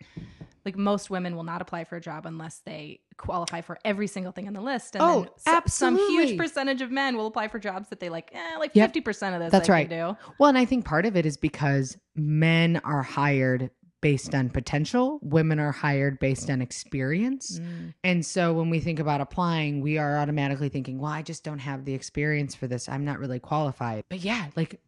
like 0.64 0.76
most 0.76 1.11
women, 1.11 1.37
will 1.37 1.44
not 1.44 1.61
apply 1.61 1.85
for 1.85 1.96
a 1.96 2.00
job 2.00 2.24
unless 2.24 2.61
they 2.64 3.00
qualify 3.18 3.61
for 3.61 3.78
every 3.85 4.06
single 4.06 4.32
thing 4.32 4.46
on 4.48 4.54
the 4.54 4.62
list. 4.62 4.96
And 4.96 5.02
Oh, 5.04 5.20
then 5.44 5.62
so- 5.62 5.62
some 5.66 5.96
huge 5.96 6.38
percentage 6.38 6.80
of 6.80 6.90
men 6.90 7.14
will 7.18 7.26
apply 7.26 7.48
for 7.48 7.59
jobs 7.59 7.90
that 7.90 8.00
they 8.00 8.09
like. 8.09 8.30
Eh, 8.35 8.56
like 8.59 8.70
Yep. 8.74 8.88
fifty 8.88 9.00
percent 9.02 9.35
of 9.35 9.42
this. 9.42 9.52
That's 9.52 9.68
right. 9.68 9.88
Do. 9.88 10.16
Well, 10.38 10.48
and 10.48 10.56
I 10.56 10.64
think 10.64 10.87
part 10.87 11.04
of 11.04 11.14
it 11.14 11.26
is 11.26 11.37
because 11.37 11.98
men 12.16 12.80
are 12.85 13.02
hired 13.02 13.70
based 14.07 14.37
on 14.37 14.49
potential, 14.49 15.19
women 15.21 15.59
are 15.59 15.73
hired 15.73 16.21
based 16.21 16.49
on 16.49 16.62
experience. 16.62 17.59
Mm. 17.59 17.92
And 18.05 18.25
so 18.25 18.53
when 18.53 18.71
we 18.71 18.79
think 18.79 19.01
about 19.01 19.21
applying, 19.21 19.81
we 19.81 19.99
are 19.99 20.19
automatically 20.19 20.69
thinking, 20.69 21.01
well, 21.01 21.11
I 21.11 21.23
just 21.23 21.42
don't 21.42 21.59
have 21.59 21.85
the 21.85 21.92
experience 21.92 22.55
for 22.55 22.69
this. 22.69 22.88
I'm 22.88 23.05
not 23.05 23.19
really 23.19 23.40
qualified. 23.40 24.05
But 24.09 24.21
yeah, 24.21 24.47
like 24.55 24.79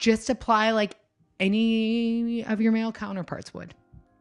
just 0.00 0.30
apply 0.30 0.72
like 0.72 0.96
any 1.38 2.44
of 2.44 2.60
your 2.60 2.72
male 2.72 2.90
counterparts 2.90 3.54
would. 3.54 3.72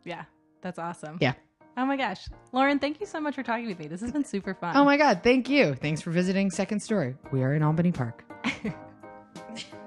Yeah, 0.04 0.26
that's 0.62 0.78
awesome. 0.78 1.18
Yeah. 1.20 1.34
Oh 1.76 1.88
my 1.88 1.98
gosh, 1.98 2.28
Lauren, 2.52 2.78
thank 2.78 3.00
you 3.00 3.08
so 3.08 3.20
much 3.20 3.34
for 3.34 3.42
talking 3.42 3.66
with 3.66 3.80
me. 3.80 3.88
This 3.88 4.02
has 4.02 4.12
been 4.12 4.26
super 4.26 4.54
fun. 4.54 4.78
Oh 4.78 4.86
my 4.86 4.96
God. 4.96 5.22
Thank 5.24 5.50
you. 5.50 5.74
Thanks 5.74 6.02
for 6.02 6.12
visiting 6.12 6.52
Second 6.52 6.82
Story. 6.82 7.16
We 7.32 7.42
are 7.42 7.56
in 7.56 7.64
Albany 7.64 7.92
Park. 7.92 8.24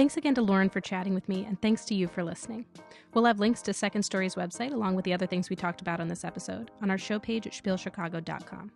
Thanks 0.00 0.16
again 0.16 0.34
to 0.36 0.40
Lauren 0.40 0.70
for 0.70 0.80
chatting 0.80 1.12
with 1.12 1.28
me, 1.28 1.44
and 1.44 1.60
thanks 1.60 1.84
to 1.84 1.94
you 1.94 2.08
for 2.08 2.24
listening. 2.24 2.64
We'll 3.12 3.26
have 3.26 3.38
links 3.38 3.60
to 3.60 3.74
Second 3.74 4.02
Story's 4.02 4.34
website, 4.34 4.72
along 4.72 4.94
with 4.94 5.04
the 5.04 5.12
other 5.12 5.26
things 5.26 5.50
we 5.50 5.56
talked 5.56 5.82
about 5.82 6.00
on 6.00 6.08
this 6.08 6.24
episode, 6.24 6.70
on 6.80 6.90
our 6.90 6.96
show 6.96 7.18
page 7.18 7.46
at 7.46 7.52
spielchicago.com. 7.52 8.72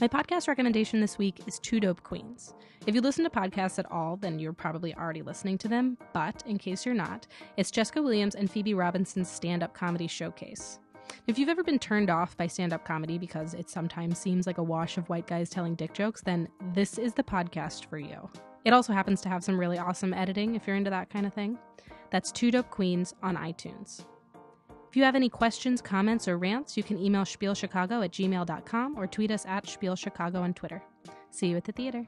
My 0.00 0.08
podcast 0.08 0.48
recommendation 0.48 1.00
this 1.00 1.18
week 1.18 1.46
is 1.46 1.60
Two 1.60 1.78
Dope 1.78 2.02
Queens. 2.02 2.52
If 2.84 2.96
you 2.96 3.00
listen 3.00 3.22
to 3.22 3.30
podcasts 3.30 3.78
at 3.78 3.88
all, 3.92 4.16
then 4.16 4.40
you're 4.40 4.52
probably 4.52 4.92
already 4.92 5.22
listening 5.22 5.56
to 5.58 5.68
them, 5.68 5.96
but 6.12 6.42
in 6.46 6.58
case 6.58 6.84
you're 6.84 6.96
not, 6.96 7.28
it's 7.56 7.70
Jessica 7.70 8.02
Williams 8.02 8.34
and 8.34 8.50
Phoebe 8.50 8.74
Robinson's 8.74 9.30
stand 9.30 9.62
up 9.62 9.72
comedy 9.72 10.08
showcase. 10.08 10.80
If 11.28 11.38
you've 11.38 11.48
ever 11.48 11.62
been 11.62 11.78
turned 11.78 12.10
off 12.10 12.36
by 12.36 12.48
stand 12.48 12.72
up 12.72 12.84
comedy 12.84 13.18
because 13.18 13.54
it 13.54 13.70
sometimes 13.70 14.18
seems 14.18 14.48
like 14.48 14.58
a 14.58 14.64
wash 14.64 14.98
of 14.98 15.08
white 15.08 15.28
guys 15.28 15.48
telling 15.48 15.76
dick 15.76 15.94
jokes, 15.94 16.22
then 16.22 16.48
this 16.74 16.98
is 16.98 17.14
the 17.14 17.22
podcast 17.22 17.84
for 17.84 17.98
you. 17.98 18.28
It 18.64 18.72
also 18.72 18.92
happens 18.92 19.20
to 19.22 19.28
have 19.28 19.44
some 19.44 19.58
really 19.58 19.78
awesome 19.78 20.12
editing 20.12 20.54
if 20.54 20.66
you're 20.66 20.76
into 20.76 20.90
that 20.90 21.10
kind 21.10 21.26
of 21.26 21.34
thing. 21.34 21.58
That's 22.10 22.32
Two 22.32 22.50
Dope 22.50 22.70
Queens 22.70 23.14
on 23.22 23.36
iTunes. 23.36 24.04
If 24.88 24.96
you 24.96 25.04
have 25.04 25.14
any 25.14 25.28
questions, 25.28 25.82
comments, 25.82 26.26
or 26.26 26.38
rants, 26.38 26.76
you 26.76 26.82
can 26.82 26.98
email 26.98 27.22
spielchicago 27.22 28.02
at 28.04 28.12
gmail.com 28.12 28.98
or 28.98 29.06
tweet 29.06 29.30
us 29.30 29.44
at 29.46 29.66
spielchicago 29.66 30.36
on 30.36 30.54
Twitter. 30.54 30.82
See 31.30 31.48
you 31.48 31.56
at 31.58 31.64
the 31.64 31.72
theater. 31.72 32.06